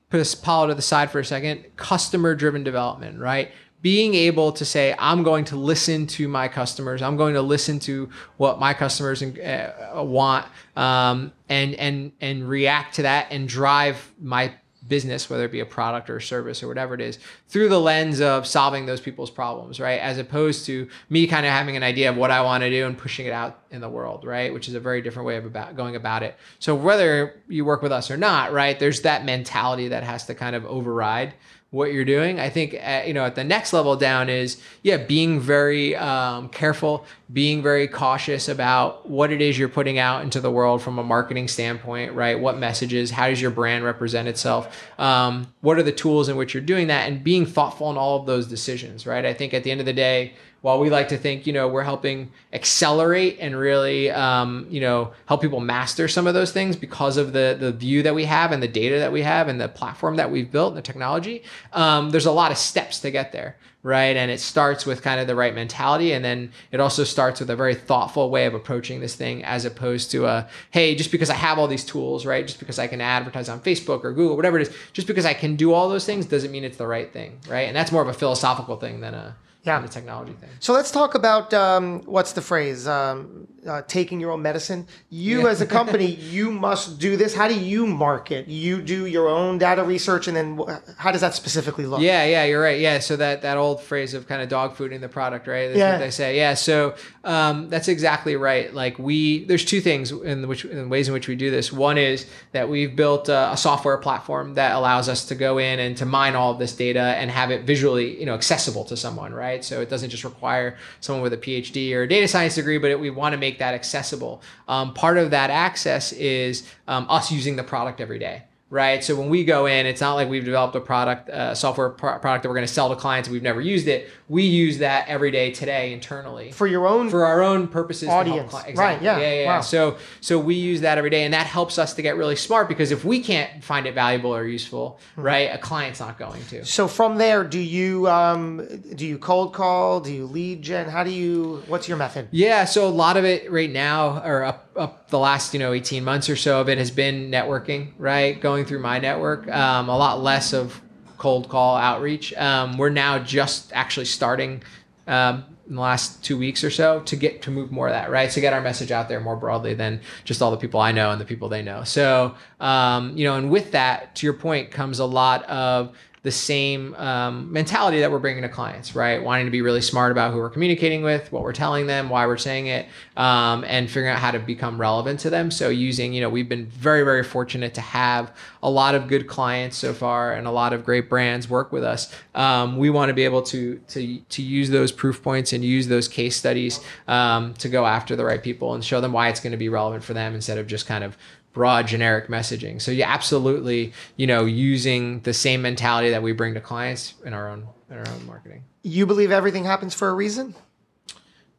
put 0.09 0.17
this 0.17 0.33
Apollo 0.35 0.67
to 0.67 0.75
the 0.75 0.81
side 0.81 1.09
for 1.09 1.19
a 1.19 1.25
second 1.25 1.65
customer 1.75 2.35
driven 2.35 2.63
development 2.63 3.19
right 3.19 3.51
being 3.83 4.15
able 4.15 4.53
to 4.53 4.63
say, 4.63 4.95
I'm 4.97 5.23
going 5.23 5.43
to 5.45 5.57
listen 5.57 6.07
to 6.07 6.27
my 6.29 6.47
customers. 6.47 7.01
I'm 7.01 7.17
going 7.17 7.33
to 7.33 7.41
listen 7.41 7.79
to 7.79 8.09
what 8.37 8.57
my 8.57 8.73
customers 8.73 9.21
uh, 9.21 9.91
want, 9.97 10.45
um, 10.75 11.33
and 11.49 11.75
and 11.75 12.13
and 12.21 12.49
react 12.49 12.95
to 12.95 13.03
that 13.03 13.27
and 13.29 13.47
drive 13.47 14.11
my 14.19 14.53
business, 14.87 15.29
whether 15.29 15.45
it 15.45 15.51
be 15.51 15.59
a 15.59 15.65
product 15.65 16.09
or 16.09 16.17
a 16.17 16.21
service 16.21 16.61
or 16.61 16.67
whatever 16.67 16.93
it 16.93 17.01
is, 17.01 17.17
through 17.47 17.69
the 17.69 17.79
lens 17.79 18.19
of 18.19 18.45
solving 18.45 18.85
those 18.85 18.99
people's 18.99 19.31
problems, 19.31 19.79
right? 19.79 19.99
As 19.99 20.17
opposed 20.17 20.65
to 20.65 20.89
me 21.09 21.27
kind 21.27 21.45
of 21.45 21.51
having 21.51 21.77
an 21.77 21.83
idea 21.83 22.09
of 22.09 22.17
what 22.17 22.31
I 22.31 22.41
want 22.41 22.63
to 22.63 22.69
do 22.69 22.85
and 22.85 22.97
pushing 22.97 23.25
it 23.25 23.31
out 23.31 23.61
in 23.71 23.81
the 23.81 23.89
world, 23.89 24.25
right? 24.25 24.53
Which 24.53 24.67
is 24.67 24.75
a 24.75 24.79
very 24.79 25.01
different 25.01 25.25
way 25.25 25.37
of 25.37 25.45
about 25.45 25.75
going 25.75 25.95
about 25.95 26.23
it. 26.23 26.37
So 26.59 26.75
whether 26.75 27.41
you 27.47 27.63
work 27.65 27.81
with 27.81 27.91
us 27.91 28.11
or 28.11 28.17
not, 28.17 28.51
right? 28.51 28.77
There's 28.77 29.01
that 29.01 29.23
mentality 29.25 29.89
that 29.89 30.03
has 30.03 30.25
to 30.25 30.35
kind 30.35 30.55
of 30.55 30.65
override 30.65 31.33
what 31.73 31.91
you're 31.91 32.05
doing. 32.05 32.39
I 32.39 32.49
think 32.49 32.75
at, 32.75 33.07
you 33.07 33.15
know 33.15 33.25
at 33.25 33.33
the 33.33 33.43
next 33.43 33.73
level 33.73 33.95
down 33.95 34.29
is 34.29 34.61
yeah, 34.83 34.97
being 34.97 35.39
very 35.39 35.95
um, 35.95 36.49
careful, 36.49 37.03
being 37.31 37.63
very 37.63 37.87
cautious 37.87 38.47
about 38.47 39.09
what 39.09 39.31
it 39.31 39.41
is 39.41 39.57
you're 39.57 39.67
putting 39.67 39.97
out 39.97 40.21
into 40.21 40.39
the 40.39 40.51
world 40.51 40.83
from 40.83 40.99
a 40.99 41.03
marketing 41.03 41.47
standpoint, 41.47 42.13
right? 42.13 42.39
What 42.39 42.59
messages? 42.59 43.09
How 43.09 43.27
does 43.27 43.41
your 43.41 43.49
brand 43.49 43.83
represent 43.83 44.27
itself? 44.27 44.83
Um, 44.99 45.51
what 45.61 45.79
are 45.79 45.83
the 45.83 45.91
tools 45.91 46.29
in 46.29 46.37
which 46.37 46.53
you're 46.53 46.61
doing 46.61 46.87
that, 46.87 47.09
and 47.09 47.23
being 47.23 47.47
thoughtful 47.47 47.89
in 47.89 47.97
all 47.97 48.19
of 48.19 48.27
those 48.27 48.45
decisions, 48.45 49.07
right? 49.07 49.25
I 49.25 49.33
think 49.33 49.55
at 49.55 49.63
the 49.63 49.71
end 49.71 49.79
of 49.79 49.87
the 49.87 49.93
day 49.93 50.33
while 50.63 50.79
we 50.79 50.89
like 50.89 51.09
to 51.09 51.17
think, 51.17 51.45
you 51.45 51.51
know, 51.51 51.67
we're 51.67 51.83
helping 51.83 52.31
accelerate 52.53 53.37
and 53.41 53.53
really, 53.53 54.09
um, 54.09 54.65
you 54.69 54.79
know, 54.79 55.11
help 55.25 55.41
people 55.41 55.59
master 55.59 56.07
some 56.07 56.25
of 56.25 56.33
those 56.33 56.53
things 56.53 56.77
because 56.77 57.17
of 57.17 57.33
the 57.33 57.57
the 57.59 57.73
view 57.73 58.01
that 58.01 58.15
we 58.15 58.23
have 58.23 58.53
and 58.53 58.63
the 58.63 58.67
data 58.69 58.97
that 58.99 59.11
we 59.11 59.23
have 59.23 59.49
and 59.49 59.59
the 59.59 59.67
platform 59.67 60.15
that 60.15 60.31
we've 60.31 60.49
built 60.49 60.69
and 60.69 60.77
the 60.77 60.81
technology. 60.81 61.43
Um, 61.73 62.11
there's 62.11 62.25
a 62.25 62.31
lot 62.31 62.49
of 62.49 62.57
steps 62.57 62.99
to 62.99 63.11
get 63.11 63.33
there, 63.33 63.57
right? 63.83 64.15
And 64.15 64.31
it 64.31 64.39
starts 64.39 64.85
with 64.85 65.01
kind 65.01 65.19
of 65.19 65.27
the 65.27 65.35
right 65.35 65.53
mentality, 65.53 66.13
and 66.13 66.23
then 66.23 66.51
it 66.71 66.79
also 66.79 67.03
starts 67.03 67.41
with 67.41 67.49
a 67.49 67.55
very 67.55 67.75
thoughtful 67.75 68.29
way 68.29 68.45
of 68.45 68.53
approaching 68.53 69.01
this 69.01 69.15
thing, 69.15 69.43
as 69.43 69.65
opposed 69.65 70.09
to 70.11 70.25
a, 70.25 70.47
hey, 70.71 70.95
just 70.95 71.11
because 71.11 71.29
I 71.29 71.35
have 71.35 71.59
all 71.59 71.67
these 71.67 71.83
tools, 71.83 72.25
right? 72.25 72.47
Just 72.47 72.59
because 72.59 72.79
I 72.79 72.87
can 72.87 73.01
advertise 73.01 73.49
on 73.49 73.59
Facebook 73.59 74.03
or 74.03 74.13
Google, 74.13 74.37
whatever 74.37 74.57
it 74.57 74.69
is, 74.69 74.75
just 74.93 75.07
because 75.07 75.25
I 75.25 75.33
can 75.33 75.57
do 75.57 75.73
all 75.73 75.89
those 75.89 76.05
things 76.05 76.25
doesn't 76.25 76.51
mean 76.51 76.63
it's 76.63 76.77
the 76.77 76.87
right 76.87 77.11
thing, 77.11 77.39
right? 77.47 77.67
And 77.67 77.75
that's 77.75 77.91
more 77.91 78.01
of 78.01 78.07
a 78.07 78.13
philosophical 78.13 78.77
thing 78.77 79.01
than 79.01 79.13
a 79.13 79.35
yeah. 79.63 79.79
the 79.79 79.87
technology 79.87 80.33
thing. 80.33 80.49
So 80.59 80.73
let's 80.73 80.91
talk 80.91 81.15
about 81.15 81.53
um, 81.53 82.01
what's 82.01 82.33
the 82.33 82.41
phrase? 82.41 82.87
Um, 82.87 83.47
uh, 83.65 83.81
taking 83.87 84.19
your 84.19 84.31
own 84.31 84.41
medicine. 84.41 84.87
You, 85.09 85.43
yeah. 85.43 85.49
as 85.49 85.61
a 85.61 85.65
company, 85.65 86.05
you 86.15 86.51
must 86.51 86.99
do 86.99 87.15
this. 87.15 87.33
How 87.33 87.47
do 87.47 87.57
you 87.57 87.87
market? 87.87 88.47
You 88.47 88.81
do 88.81 89.05
your 89.05 89.29
own 89.29 89.57
data 89.57 89.83
research, 89.83 90.27
and 90.27 90.35
then 90.35 90.59
how 90.97 91.11
does 91.11 91.21
that 91.21 91.33
specifically 91.33 91.85
look? 91.85 92.01
Yeah, 92.01 92.25
yeah, 92.25 92.43
you're 92.43 92.61
right. 92.61 92.79
Yeah, 92.79 92.99
so 92.99 93.15
that 93.15 93.41
that 93.43 93.57
old 93.57 93.72
phrase 93.81 94.13
of 94.13 94.27
kind 94.27 94.41
of 94.41 94.49
dog 94.49 94.75
fooding 94.75 95.01
the 95.01 95.09
product, 95.09 95.47
right? 95.47 95.67
That's 95.67 95.77
yeah. 95.77 95.91
what 95.93 95.99
they 95.99 96.11
say. 96.11 96.37
Yeah, 96.37 96.53
so 96.53 96.95
um, 97.23 97.69
that's 97.69 97.87
exactly 97.87 98.35
right. 98.35 98.73
Like 98.73 98.99
we, 98.99 99.45
there's 99.45 99.65
two 99.65 99.81
things 99.81 100.11
in 100.11 100.47
which 100.47 100.65
in 100.65 100.89
ways 100.89 101.07
in 101.07 101.13
which 101.13 101.27
we 101.27 101.35
do 101.35 101.51
this. 101.51 101.71
One 101.71 101.97
is 101.97 102.25
that 102.51 102.69
we've 102.69 102.95
built 102.95 103.29
a, 103.29 103.53
a 103.53 103.57
software 103.57 103.97
platform 103.97 104.55
that 104.55 104.75
allows 104.75 105.09
us 105.09 105.25
to 105.25 105.35
go 105.35 105.57
in 105.57 105.79
and 105.79 105.97
to 105.97 106.05
mine 106.05 106.35
all 106.35 106.51
of 106.51 106.59
this 106.59 106.75
data 106.75 106.99
and 106.99 107.31
have 107.31 107.51
it 107.51 107.63
visually, 107.63 108.19
you 108.19 108.25
know, 108.25 108.33
accessible 108.33 108.83
to 108.85 108.97
someone, 108.97 109.33
right? 109.33 109.63
So 109.63 109.81
it 109.81 109.89
doesn't 109.89 110.09
just 110.09 110.23
require 110.23 110.77
someone 110.99 111.23
with 111.23 111.33
a 111.33 111.37
PhD 111.37 111.93
or 111.93 112.03
a 112.03 112.07
data 112.07 112.27
science 112.27 112.55
degree, 112.55 112.77
but 112.77 112.91
it, 112.91 112.99
we 112.99 113.09
want 113.09 113.33
to 113.33 113.37
make 113.37 113.59
that 113.59 113.73
accessible. 113.73 114.41
Um, 114.67 114.93
part 114.93 115.17
of 115.17 115.31
that 115.31 115.49
access 115.49 116.11
is 116.13 116.67
um, 116.87 117.05
us 117.09 117.31
using 117.31 117.55
the 117.55 117.63
product 117.63 118.01
every 118.01 118.19
day 118.19 118.43
right? 118.73 119.03
So 119.03 119.15
when 119.15 119.29
we 119.29 119.43
go 119.43 119.67
in, 119.67 119.85
it's 119.85 120.01
not 120.01 120.15
like 120.15 120.27
we've 120.27 120.43
developed 120.43 120.75
a 120.75 120.79
product, 120.79 121.29
uh, 121.29 121.53
software 121.53 121.89
pro- 121.89 122.17
product 122.17 122.41
that 122.41 122.49
we're 122.49 122.55
going 122.55 122.65
to 122.65 122.73
sell 122.73 122.89
to 122.89 122.95
clients 122.95 123.27
and 123.27 123.33
we've 123.33 123.43
never 123.43 123.61
used 123.61 123.87
it. 123.87 124.09
We 124.29 124.43
use 124.43 124.79
that 124.79 125.07
every 125.07 125.29
day 125.29 125.51
today 125.51 125.93
internally 125.93 126.51
for 126.51 126.65
your 126.65 126.87
own 126.87 127.11
for 127.11 127.23
our 127.23 127.43
own 127.43 127.67
purposes. 127.67 128.09
Audience, 128.09 128.51
exactly. 128.51 128.73
right? 128.73 128.99
Yeah, 128.99 129.19
yeah, 129.19 129.33
yeah. 129.33 129.45
Wow. 129.45 129.61
So 129.61 129.97
so 130.21 130.39
we 130.39 130.55
use 130.55 130.81
that 130.81 130.97
every 130.97 131.11
day, 131.11 131.23
and 131.23 131.33
that 131.35 131.45
helps 131.45 131.77
us 131.77 131.93
to 131.93 132.01
get 132.01 132.17
really 132.17 132.35
smart 132.35 132.67
because 132.67 132.89
if 132.89 133.05
we 133.05 133.19
can't 133.19 133.63
find 133.63 133.85
it 133.85 133.93
valuable 133.93 134.35
or 134.35 134.47
useful, 134.47 134.99
mm-hmm. 135.11 135.21
right, 135.21 135.53
a 135.53 135.59
client's 135.59 135.99
not 135.99 136.17
going 136.17 136.43
to. 136.45 136.65
So 136.65 136.87
from 136.87 137.19
there, 137.19 137.43
do 137.43 137.59
you 137.59 138.07
um, 138.07 138.67
do 138.95 139.05
you 139.05 139.19
cold 139.19 139.53
call? 139.53 139.99
Do 139.99 140.11
you 140.11 140.25
lead 140.25 140.63
gen? 140.63 140.89
How 140.89 141.03
do 141.03 141.11
you? 141.11 141.61
What's 141.67 141.87
your 141.87 141.97
method? 141.97 142.27
Yeah, 142.31 142.65
so 142.65 142.87
a 142.87 142.89
lot 142.89 143.17
of 143.17 143.23
it 143.23 143.51
right 143.51 143.71
now, 143.71 144.23
or 144.25 144.43
up 144.43 144.63
up 144.75 145.09
the 145.09 145.19
last 145.19 145.53
you 145.53 145.59
know 145.59 145.73
18 145.73 146.03
months 146.03 146.29
or 146.29 146.35
so 146.35 146.61
of 146.61 146.69
it 146.69 146.77
has 146.77 146.91
been 146.91 147.29
networking, 147.29 147.93
right? 147.97 148.39
Going 148.39 148.62
through 148.65 148.79
my 148.79 148.99
network, 148.99 149.47
um, 149.49 149.89
a 149.89 149.97
lot 149.97 150.21
less 150.21 150.53
of 150.53 150.81
cold 151.17 151.49
call 151.49 151.77
outreach. 151.77 152.33
Um, 152.33 152.77
we're 152.77 152.89
now 152.89 153.19
just 153.19 153.71
actually 153.73 154.05
starting 154.05 154.63
um, 155.07 155.45
in 155.67 155.75
the 155.75 155.81
last 155.81 156.23
two 156.23 156.37
weeks 156.37 156.63
or 156.63 156.69
so 156.69 156.99
to 157.01 157.15
get 157.15 157.41
to 157.43 157.51
move 157.51 157.71
more 157.71 157.87
of 157.87 157.93
that, 157.93 158.09
right? 158.09 158.29
To 158.29 158.41
get 158.41 158.53
our 158.53 158.61
message 158.61 158.91
out 158.91 159.07
there 159.07 159.19
more 159.19 159.35
broadly 159.35 159.73
than 159.73 160.01
just 160.25 160.41
all 160.41 160.51
the 160.51 160.57
people 160.57 160.79
I 160.79 160.91
know 160.91 161.11
and 161.11 161.21
the 161.21 161.25
people 161.25 161.49
they 161.49 161.61
know. 161.61 161.83
So, 161.83 162.35
um, 162.59 163.15
you 163.15 163.25
know, 163.25 163.35
and 163.35 163.49
with 163.49 163.71
that, 163.71 164.15
to 164.15 164.25
your 164.25 164.33
point, 164.33 164.71
comes 164.71 164.99
a 164.99 165.05
lot 165.05 165.43
of 165.45 165.95
the 166.23 166.31
same 166.31 166.95
um, 166.95 167.51
mentality 167.51 167.99
that 167.99 168.09
we're 168.09 168.17
bringing 168.17 168.43
to 168.43 168.49
clients, 168.49 168.95
right? 168.95 169.21
Wanting 169.21 169.45
to 169.45 169.51
be 169.51 169.61
really 169.61 169.81
smart 169.81 170.09
about 170.09 170.31
who 170.31 170.39
we're 170.39 170.49
communicating 170.49 171.03
with, 171.03 171.29
what 171.33 171.43
we're 171.43 171.51
telling 171.51 171.85
them, 171.85 172.07
why 172.07 172.25
we're 172.25 172.37
saying 172.37 172.67
it, 172.67 172.87
um, 173.17 173.65
and 173.67 173.89
figuring 173.89 174.07
out 174.07 174.19
how 174.19 174.31
to 174.31 174.39
become 174.39 174.79
relevant 174.79 175.19
to 175.19 175.29
them. 175.29 175.51
So 175.51 175.67
using, 175.67 176.13
you 176.13 176.21
know, 176.21 176.29
we've 176.29 176.47
been 176.47 176.65
very, 176.67 177.03
very 177.03 177.23
fortunate 177.23 177.73
to 177.73 177.81
have 177.81 178.33
a 178.63 178.69
lot 178.69 178.95
of 178.95 179.09
good 179.09 179.27
clients 179.27 179.75
so 179.75 179.93
far 179.93 180.31
and 180.31 180.47
a 180.47 180.51
lot 180.51 180.71
of 180.71 180.85
great 180.85 181.09
brands 181.09 181.49
work 181.49 181.73
with 181.73 181.83
us. 181.83 182.13
Um, 182.33 182.77
we 182.77 182.89
want 182.89 183.09
to 183.09 183.13
be 183.13 183.25
able 183.25 183.41
to 183.43 183.79
to 183.89 184.19
to 184.19 184.41
use 184.41 184.69
those 184.69 184.93
proof 184.93 185.21
points 185.21 185.51
and 185.51 185.63
use 185.63 185.89
those 185.89 186.07
case 186.07 186.37
studies 186.37 186.79
um, 187.09 187.53
to 187.55 187.67
go 187.67 187.85
after 187.85 188.15
the 188.15 188.23
right 188.23 188.41
people 188.41 188.75
and 188.75 188.83
show 188.83 189.01
them 189.01 189.11
why 189.11 189.27
it's 189.27 189.41
going 189.41 189.51
to 189.51 189.57
be 189.57 189.67
relevant 189.67 190.05
for 190.05 190.13
them 190.13 190.33
instead 190.33 190.57
of 190.57 190.67
just 190.67 190.87
kind 190.87 191.03
of 191.03 191.17
broad 191.53 191.87
generic 191.87 192.27
messaging. 192.27 192.81
So 192.81 192.91
yeah, 192.91 193.11
absolutely, 193.11 193.93
you 194.17 194.27
know, 194.27 194.45
using 194.45 195.21
the 195.21 195.33
same 195.33 195.61
mentality 195.61 196.09
that 196.09 196.23
we 196.23 196.33
bring 196.33 196.55
to 196.55 196.61
clients 196.61 197.13
in 197.23 197.33
our 197.33 197.49
own 197.49 197.67
in 197.89 197.97
our 197.97 198.07
own 198.07 198.25
marketing. 198.25 198.63
You 198.81 199.05
believe 199.05 199.31
everything 199.31 199.63
happens 199.63 199.93
for 199.93 200.09
a 200.09 200.13
reason? 200.13 200.55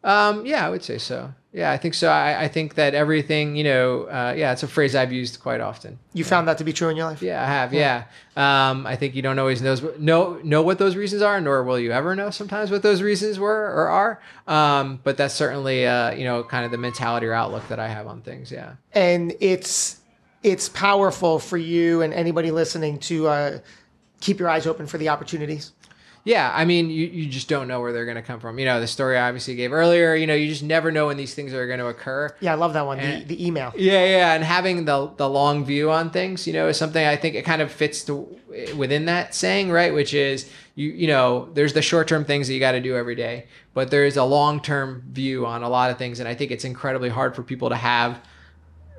Um, 0.05 0.47
yeah, 0.47 0.65
I 0.67 0.71
would 0.71 0.85
say 0.85 0.99
so. 0.99 1.33
Yeah, 1.55 1.71
I 1.71 1.77
think 1.77 1.95
so. 1.95 2.09
I, 2.09 2.43
I 2.43 2.49
think 2.49 2.75
that 2.75 2.95
everything, 2.95 3.55
you 3.55 3.63
know, 3.63 4.03
uh, 4.03 4.35
yeah, 4.37 4.53
it's 4.53 4.65
a 4.65 4.69
phrase 4.69 4.97
I've 4.97 5.13
used 5.13 5.41
quite 5.41 5.61
often. 5.61 6.01
You 6.13 6.25
yeah. 6.25 6.29
found 6.29 6.49
that 6.49 6.59
to 6.59 6.65
be 6.65 6.73
true 6.73 6.89
in 6.89 6.97
your 6.97 7.07
life? 7.07 7.23
Yeah, 7.23 7.41
I 7.41 7.47
have. 7.47 7.73
Yeah. 7.73 8.05
yeah. 8.37 8.71
Um, 8.71 8.87
I 8.89 8.97
think 8.97 9.15
you 9.15 9.23
don't 9.23 9.39
always 9.39 9.63
knows 9.63 9.81
know 9.99 10.41
know 10.43 10.63
what 10.63 10.79
those 10.79 10.97
reasons 10.97 11.23
are, 11.23 11.41
nor 11.41 11.63
will 11.63 11.79
you 11.79 11.93
ever 11.93 12.17
know 12.17 12.31
sometimes 12.31 12.73
what 12.73 12.83
those 12.83 13.03
reasons 13.03 13.39
were 13.39 13.73
or 13.73 13.89
are. 13.89 14.21
Um, 14.49 14.99
but 15.05 15.17
that's 15.17 15.33
certainly, 15.33 15.87
uh, 15.87 16.13
you 16.13 16.25
know, 16.25 16.43
kind 16.43 16.65
of 16.65 16.73
the 16.73 16.79
mentality 16.79 17.27
or 17.27 17.33
outlook 17.33 17.67
that 17.69 17.79
I 17.79 17.87
have 17.87 18.09
on 18.09 18.21
things. 18.21 18.51
Yeah. 18.51 18.75
And 18.93 19.33
it's 19.39 20.01
it's 20.43 20.69
powerful 20.69 21.39
for 21.39 21.57
you 21.57 22.03
and 22.03 22.13
anybody 22.13 22.51
listening 22.51 22.99
to 22.99 23.29
uh, 23.29 23.59
keep 24.21 24.41
your 24.41 24.49
eyes 24.49 24.67
open 24.67 24.89
for 24.89 24.99
the 24.99 25.09
opportunities. 25.09 25.73
Yeah, 26.25 26.51
I 26.55 26.65
mean, 26.65 26.89
you, 26.89 27.07
you 27.07 27.27
just 27.27 27.49
don't 27.49 27.69
know 27.69 27.83
where 27.83 27.93
they're 27.93 28.07
going 28.07 28.17
to 28.17 28.23
come 28.23 28.41
from. 28.41 28.59
You 28.59 28.65
know, 28.65 28.81
the 28.81 28.87
story 28.87 29.19
I 29.19 29.29
obviously 29.29 29.57
gave 29.57 29.75
earlier, 29.75 30.15
you 30.15 30.27
know, 30.27 30.35
you 30.35 30.49
just 30.49 30.63
never 30.63 30.91
know 30.91 31.09
when 31.09 31.19
these 31.19 31.35
things 31.35 31.53
are 31.53 31.67
going 31.67 31.81
to 31.81 31.89
occur. 31.89 32.35
Yeah, 32.41 32.53
I 32.53 32.55
love 32.55 32.73
that 32.73 32.87
one, 32.87 32.99
and, 32.99 33.29
the, 33.29 33.37
the 33.37 33.47
email. 33.47 33.75
Yeah, 33.77 34.05
yeah, 34.07 34.35
and 34.35 34.43
having 34.43 34.87
the 34.87 35.13
the 35.17 35.29
long 35.29 35.67
view 35.67 35.91
on 35.91 36.11
things, 36.11 36.47
you 36.47 36.55
know, 36.55 36.69
is 36.69 36.79
something 36.79 37.05
I 37.05 37.17
think 37.17 37.35
it 37.35 37.43
kind 37.45 37.61
of 37.61 37.71
fits 37.71 38.03
to 38.05 38.35
within 38.75 39.05
that 39.05 39.35
saying, 39.35 39.71
right? 39.71 39.93
Which 39.93 40.15
is 40.15 40.51
you 40.75 40.89
you 40.91 41.09
know, 41.09 41.51
there's 41.53 41.75
the 41.75 41.83
short-term 41.83 42.25
things 42.25 42.49
that 42.49 42.55
you 42.55 42.61
got 42.61 42.73
to 42.73 42.81
do 42.81 42.97
every 42.97 43.15
day, 43.15 43.47
but 43.75 43.91
there 43.91 44.07
is 44.07 44.17
a 44.17 44.25
long-term 44.25 45.05
view 45.11 45.45
on 45.45 45.63
a 45.63 45.69
lot 45.69 45.91
of 45.91 45.99
things 45.99 46.21
and 46.21 46.29
I 46.29 46.35
think 46.35 46.51
it's 46.51 46.65
incredibly 46.65 47.11
hard 47.11 47.37
for 47.37 47.43
people 47.43 47.69
to 47.69 47.77
have 47.77 48.19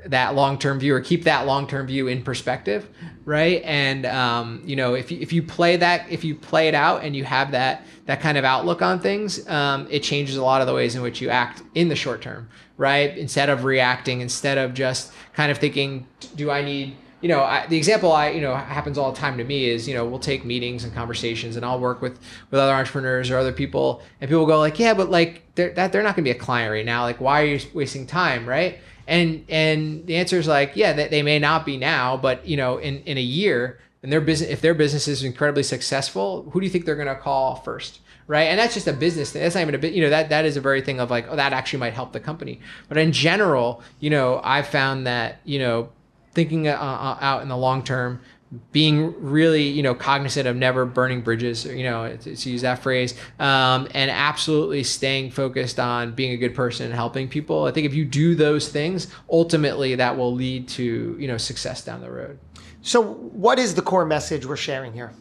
that 0.06 0.36
long-term 0.36 0.80
view 0.80 0.96
or 0.96 1.02
keep 1.02 1.24
that 1.24 1.46
long-term 1.46 1.88
view 1.88 2.08
in 2.08 2.24
perspective 2.24 2.90
right? 3.26 3.64
And 3.64 4.06
um, 4.06 4.62
you 4.66 4.76
know 4.76 4.94
if 4.94 5.12
you, 5.12 5.20
if 5.20 5.34
you 5.34 5.42
play 5.44 5.78
that 5.78 6.10
if 6.10 6.24
you 6.24 6.36
play 6.36 6.68
it 6.68 6.76
out 6.76 7.04
and 7.04 7.16
you 7.16 7.24
have 7.24 7.52
that 7.52 7.84
that 8.06 8.22
kind 8.22 8.38
of 8.38 8.46
outlook 8.46 8.82
on 8.82 9.00
things 9.00 9.48
um, 9.50 9.88
it 9.90 10.04
changes 10.04 10.38
a 10.38 10.44
lot 10.44 10.62
of 10.62 10.68
the 10.68 10.74
ways 10.74 10.96
in 10.96 11.02
which 11.02 11.22
you 11.22 11.30
act 11.30 11.64
in 11.74 11.90
the 11.90 11.96
short 11.96 12.22
term 12.22 12.48
right? 12.78 13.18
Instead 13.18 13.50
of 13.50 13.64
reacting 13.64 14.22
instead 14.22 14.58
of 14.58 14.74
just 14.74 15.12
kind 15.34 15.52
of 15.52 15.58
thinking 15.58 16.06
do 16.36 16.52
i 16.52 16.62
need 16.62 16.96
you 17.22 17.30
know 17.30 17.42
I, 17.42 17.66
the 17.68 17.78
example 17.78 18.12
i 18.12 18.30
you 18.30 18.42
know 18.42 18.56
happens 18.56 18.98
all 18.98 19.12
the 19.12 19.18
time 19.18 19.38
to 19.38 19.44
me 19.44 19.70
is 19.70 19.88
you 19.88 19.94
know 19.94 20.06
we'll 20.06 20.20
take 20.20 20.46
meetings 20.46 20.84
and 20.84 20.94
conversations 20.94 21.56
and 21.56 21.66
i'll 21.66 21.80
work 21.80 22.02
with 22.02 22.20
with 22.52 22.60
other 22.60 22.74
entrepreneurs 22.74 23.30
or 23.32 23.38
other 23.38 23.52
people 23.52 24.02
and 24.22 24.30
people 24.30 24.46
go 24.46 24.60
like 24.60 24.78
yeah 24.80 24.94
but 24.94 25.10
like 25.10 25.42
they're, 25.56 25.72
that 25.74 25.92
they're 25.92 26.04
not 26.04 26.16
going 26.16 26.24
to 26.26 26.32
be 26.34 26.38
a 26.38 26.40
client 26.40 26.72
right 26.72 26.86
now. 26.86 27.04
Like 27.04 27.20
why 27.20 27.42
are 27.42 27.46
you 27.46 27.60
wasting 27.74 28.06
time? 28.06 28.48
Right 28.48 28.80
and 29.08 29.46
and 29.50 30.06
the 30.08 30.16
answer 30.16 30.38
is 30.38 30.48
like, 30.48 30.74
yeah, 30.76 30.94
they, 30.94 31.08
they 31.08 31.22
may 31.24 31.40
not 31.40 31.66
be 31.66 31.78
now, 31.78 32.18
but 32.18 32.48
you 32.48 32.58
know, 32.58 32.78
in 32.78 33.00
in 33.02 33.18
a 33.18 33.22
year, 33.22 33.80
and 34.04 34.12
their 34.12 34.22
business, 34.22 34.50
if 34.50 34.62
their 34.62 34.74
business 34.74 35.08
is 35.08 35.24
incredibly 35.24 35.64
successful, 35.64 36.50
who 36.52 36.60
do 36.60 36.66
you 36.66 36.72
think 36.72 36.86
they're 36.86 36.96
going 36.96 37.08
to 37.08 37.16
call 37.16 37.56
first? 37.56 38.00
right? 38.28 38.46
And 38.46 38.60
that's 38.60 38.74
just 38.74 38.88
a 38.88 38.94
business 38.94 39.32
thing. 39.32 39.42
That's 39.42 39.56
not 39.56 39.62
even 39.62 39.76
a 39.76 39.78
bit, 39.78 39.94
you 39.94 40.02
know, 40.02 40.10
that 40.10 40.30
that 40.30 40.46
is 40.46 40.58
a 40.58 40.62
very 40.62 40.82
thing 40.82 41.00
of 41.00 41.12
like, 41.12 41.28
oh, 41.30 41.36
that 41.36 41.54
actually 41.54 41.80
might 41.80 41.94
help 41.94 42.12
the 42.12 42.20
company. 42.20 42.60
But 42.88 42.98
in 42.98 43.12
general, 43.12 43.84
you 44.00 44.10
know, 44.10 44.42
I've 44.44 44.68
found 44.68 45.08
that 45.08 45.40
you 45.46 45.60
know, 45.60 45.90
thinking 46.34 46.68
uh, 46.68 46.72
uh 46.72 47.18
out 47.22 47.42
in 47.42 47.50
the 47.50 47.58
long 47.58 47.84
term, 47.84 48.22
being 48.72 49.14
really 49.22 49.64
you 49.64 49.82
know 49.82 49.96
cognizant 49.96 50.48
of 50.48 50.56
never 50.56 50.86
burning 50.86 51.22
bridges 51.22 51.66
you 51.66 51.84
know 51.84 52.16
to, 52.16 52.36
to 52.36 52.50
use 52.50 52.62
that 52.62 52.82
phrase 52.82 53.16
um, 53.40 53.88
and 53.94 54.12
absolutely 54.12 54.84
staying 54.84 55.32
focused 55.32 55.80
on 55.80 56.14
being 56.14 56.32
a 56.32 56.38
good 56.38 56.54
person 56.54 56.86
and 56.86 56.96
helping 56.96 57.28
people. 57.28 57.66
I 57.66 57.72
think 57.72 57.86
if 57.86 57.94
you 57.94 58.06
do 58.06 58.36
those 58.36 58.70
things 58.70 59.08
ultimately 59.32 59.96
that 59.96 60.16
will 60.16 60.34
lead 60.34 60.68
to 60.70 61.18
you 61.20 61.28
know 61.28 61.38
success 61.38 61.84
down 61.84 62.02
the 62.02 62.12
road. 62.12 62.40
So 62.82 63.02
what 63.04 63.58
is 63.58 63.74
the 63.74 63.82
core 63.82 64.06
message 64.06 64.46
we're 64.46 64.58
sharing 64.58 64.94
here? 64.94 65.12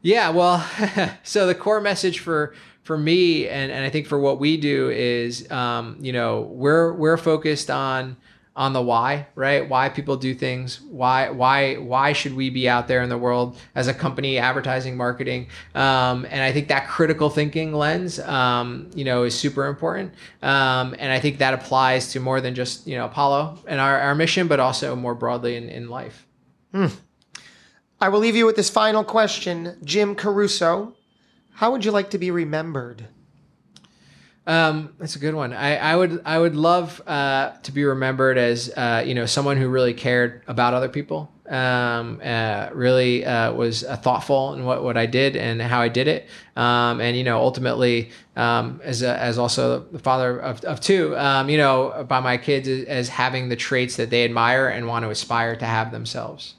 Yeah 0.00 0.30
well 0.30 0.64
so 1.24 1.46
the 1.46 1.54
core 1.54 1.80
message 1.80 2.20
for 2.20 2.54
for 2.84 2.98
me 2.98 3.48
and, 3.48 3.72
and 3.72 3.84
i 3.84 3.88
think 3.88 4.06
for 4.06 4.18
what 4.18 4.38
we 4.38 4.58
do 4.58 4.90
is 4.90 5.50
um, 5.50 5.96
you 6.00 6.12
know 6.12 6.42
we're 6.42 6.92
we're 6.92 7.16
focused 7.16 7.70
on 7.70 8.16
on 8.56 8.72
the 8.72 8.80
why, 8.80 9.26
right? 9.34 9.68
Why 9.68 9.88
people 9.88 10.16
do 10.16 10.34
things. 10.34 10.80
Why 10.82 11.30
why 11.30 11.74
why 11.74 12.12
should 12.12 12.34
we 12.34 12.50
be 12.50 12.68
out 12.68 12.86
there 12.86 13.02
in 13.02 13.08
the 13.08 13.18
world 13.18 13.58
as 13.74 13.88
a 13.88 13.94
company, 13.94 14.38
advertising, 14.38 14.96
marketing? 14.96 15.48
Um, 15.74 16.24
and 16.30 16.40
I 16.40 16.52
think 16.52 16.68
that 16.68 16.86
critical 16.86 17.30
thinking 17.30 17.72
lens, 17.72 18.20
um, 18.20 18.90
you 18.94 19.04
know, 19.04 19.24
is 19.24 19.36
super 19.36 19.66
important. 19.66 20.14
Um, 20.40 20.94
and 20.98 21.12
I 21.12 21.18
think 21.18 21.38
that 21.38 21.54
applies 21.54 22.12
to 22.12 22.20
more 22.20 22.40
than 22.40 22.54
just 22.54 22.86
you 22.86 22.96
know 22.96 23.06
Apollo 23.06 23.58
and 23.66 23.80
our, 23.80 23.98
our 23.98 24.14
mission, 24.14 24.46
but 24.46 24.60
also 24.60 24.94
more 24.94 25.14
broadly 25.14 25.56
in, 25.56 25.68
in 25.68 25.88
life. 25.88 26.26
Hmm. 26.72 26.86
I 28.00 28.08
will 28.08 28.20
leave 28.20 28.36
you 28.36 28.46
with 28.46 28.56
this 28.56 28.70
final 28.70 29.02
question, 29.02 29.78
Jim 29.82 30.14
Caruso. 30.14 30.94
How 31.54 31.70
would 31.72 31.84
you 31.84 31.90
like 31.90 32.10
to 32.10 32.18
be 32.18 32.30
remembered? 32.30 33.08
Um, 34.46 34.94
that's 34.98 35.16
a 35.16 35.18
good 35.18 35.34
one. 35.34 35.52
I, 35.54 35.76
I 35.76 35.96
would 35.96 36.20
I 36.24 36.38
would 36.38 36.54
love 36.54 37.00
uh, 37.06 37.52
to 37.62 37.72
be 37.72 37.84
remembered 37.84 38.36
as 38.36 38.70
uh, 38.76 39.02
you 39.04 39.14
know 39.14 39.24
someone 39.26 39.56
who 39.56 39.68
really 39.68 39.94
cared 39.94 40.42
about 40.46 40.74
other 40.74 40.88
people. 40.88 41.30
Um, 41.48 42.22
uh, 42.24 42.70
really 42.72 43.24
uh, 43.24 43.52
was 43.52 43.84
uh, 43.84 43.96
thoughtful 43.96 44.54
in 44.54 44.64
what, 44.64 44.82
what 44.82 44.96
I 44.96 45.04
did 45.04 45.36
and 45.36 45.60
how 45.60 45.82
I 45.82 45.88
did 45.88 46.08
it. 46.08 46.26
Um, 46.56 47.00
and 47.00 47.16
you 47.16 47.24
know 47.24 47.38
ultimately 47.38 48.10
um, 48.36 48.80
as 48.82 49.02
a, 49.02 49.18
as 49.18 49.38
also 49.38 49.80
the 49.80 49.98
father 49.98 50.38
of, 50.38 50.62
of 50.64 50.80
two, 50.80 51.16
um, 51.16 51.48
you 51.48 51.58
know 51.58 52.04
by 52.06 52.20
my 52.20 52.36
kids 52.36 52.68
as 52.68 53.08
having 53.08 53.48
the 53.48 53.56
traits 53.56 53.96
that 53.96 54.10
they 54.10 54.24
admire 54.24 54.68
and 54.68 54.86
want 54.86 55.04
to 55.04 55.10
aspire 55.10 55.56
to 55.56 55.66
have 55.66 55.90
themselves. 55.90 56.54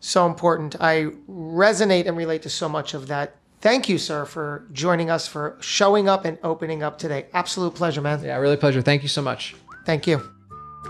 So 0.00 0.26
important. 0.26 0.76
I 0.80 1.06
resonate 1.28 2.06
and 2.06 2.16
relate 2.16 2.42
to 2.42 2.50
so 2.50 2.68
much 2.68 2.94
of 2.94 3.08
that 3.08 3.34
Thank 3.60 3.88
you, 3.88 3.98
sir, 3.98 4.24
for 4.24 4.66
joining 4.72 5.10
us, 5.10 5.26
for 5.26 5.56
showing 5.60 6.08
up 6.08 6.24
and 6.24 6.38
opening 6.42 6.82
up 6.82 6.98
today. 6.98 7.26
Absolute 7.32 7.74
pleasure, 7.74 8.00
man. 8.00 8.22
Yeah, 8.22 8.36
really 8.36 8.56
pleasure. 8.56 8.82
Thank 8.82 9.02
you 9.02 9.08
so 9.08 9.22
much. 9.22 9.56
Thank 9.84 10.06
you. 10.06 10.22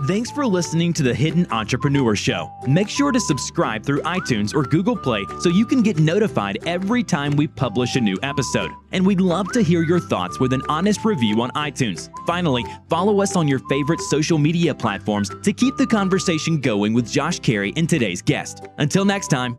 Thanks 0.07 0.31
for 0.31 0.47
listening 0.47 0.93
to 0.93 1.03
the 1.03 1.15
Hidden 1.15 1.51
Entrepreneur 1.51 2.15
Show. 2.15 2.49
Make 2.69 2.89
sure 2.89 3.11
to 3.11 3.19
subscribe 3.19 3.85
through 3.85 4.03
iTunes 4.03 4.55
or 4.55 4.63
Google 4.63 4.97
Play 4.97 5.25
so 5.41 5.49
you 5.49 5.67
can 5.67 5.83
get 5.83 5.99
notified 5.99 6.59
every 6.67 7.03
time 7.03 7.33
we 7.33 7.49
publish 7.49 7.97
a 7.97 8.01
new 8.01 8.17
episode. 8.23 8.71
And 8.93 9.05
we'd 9.05 9.21
love 9.21 9.51
to 9.53 9.63
hear 9.63 9.83
your 9.83 9.99
thoughts 9.99 10.39
with 10.39 10.53
an 10.53 10.63
honest 10.69 11.05
review 11.05 11.41
on 11.43 11.51
iTunes. 11.53 12.11
Finally, 12.27 12.65
follow 12.89 13.21
us 13.23 13.35
on 13.35 13.49
your 13.49 13.59
favorite 13.71 14.01
social 14.01 14.39
media 14.39 14.75
platforms 14.75 15.31
to 15.43 15.53
keep 15.53 15.77
the 15.77 15.87
conversation 15.87 16.61
going 16.61 16.93
with 16.93 17.11
Josh 17.11 17.41
Carey 17.41 17.73
and 17.77 17.89
today's 17.89 18.23
guest. 18.23 18.67
Until 18.77 19.05
next 19.05 19.29
time. 19.29 19.59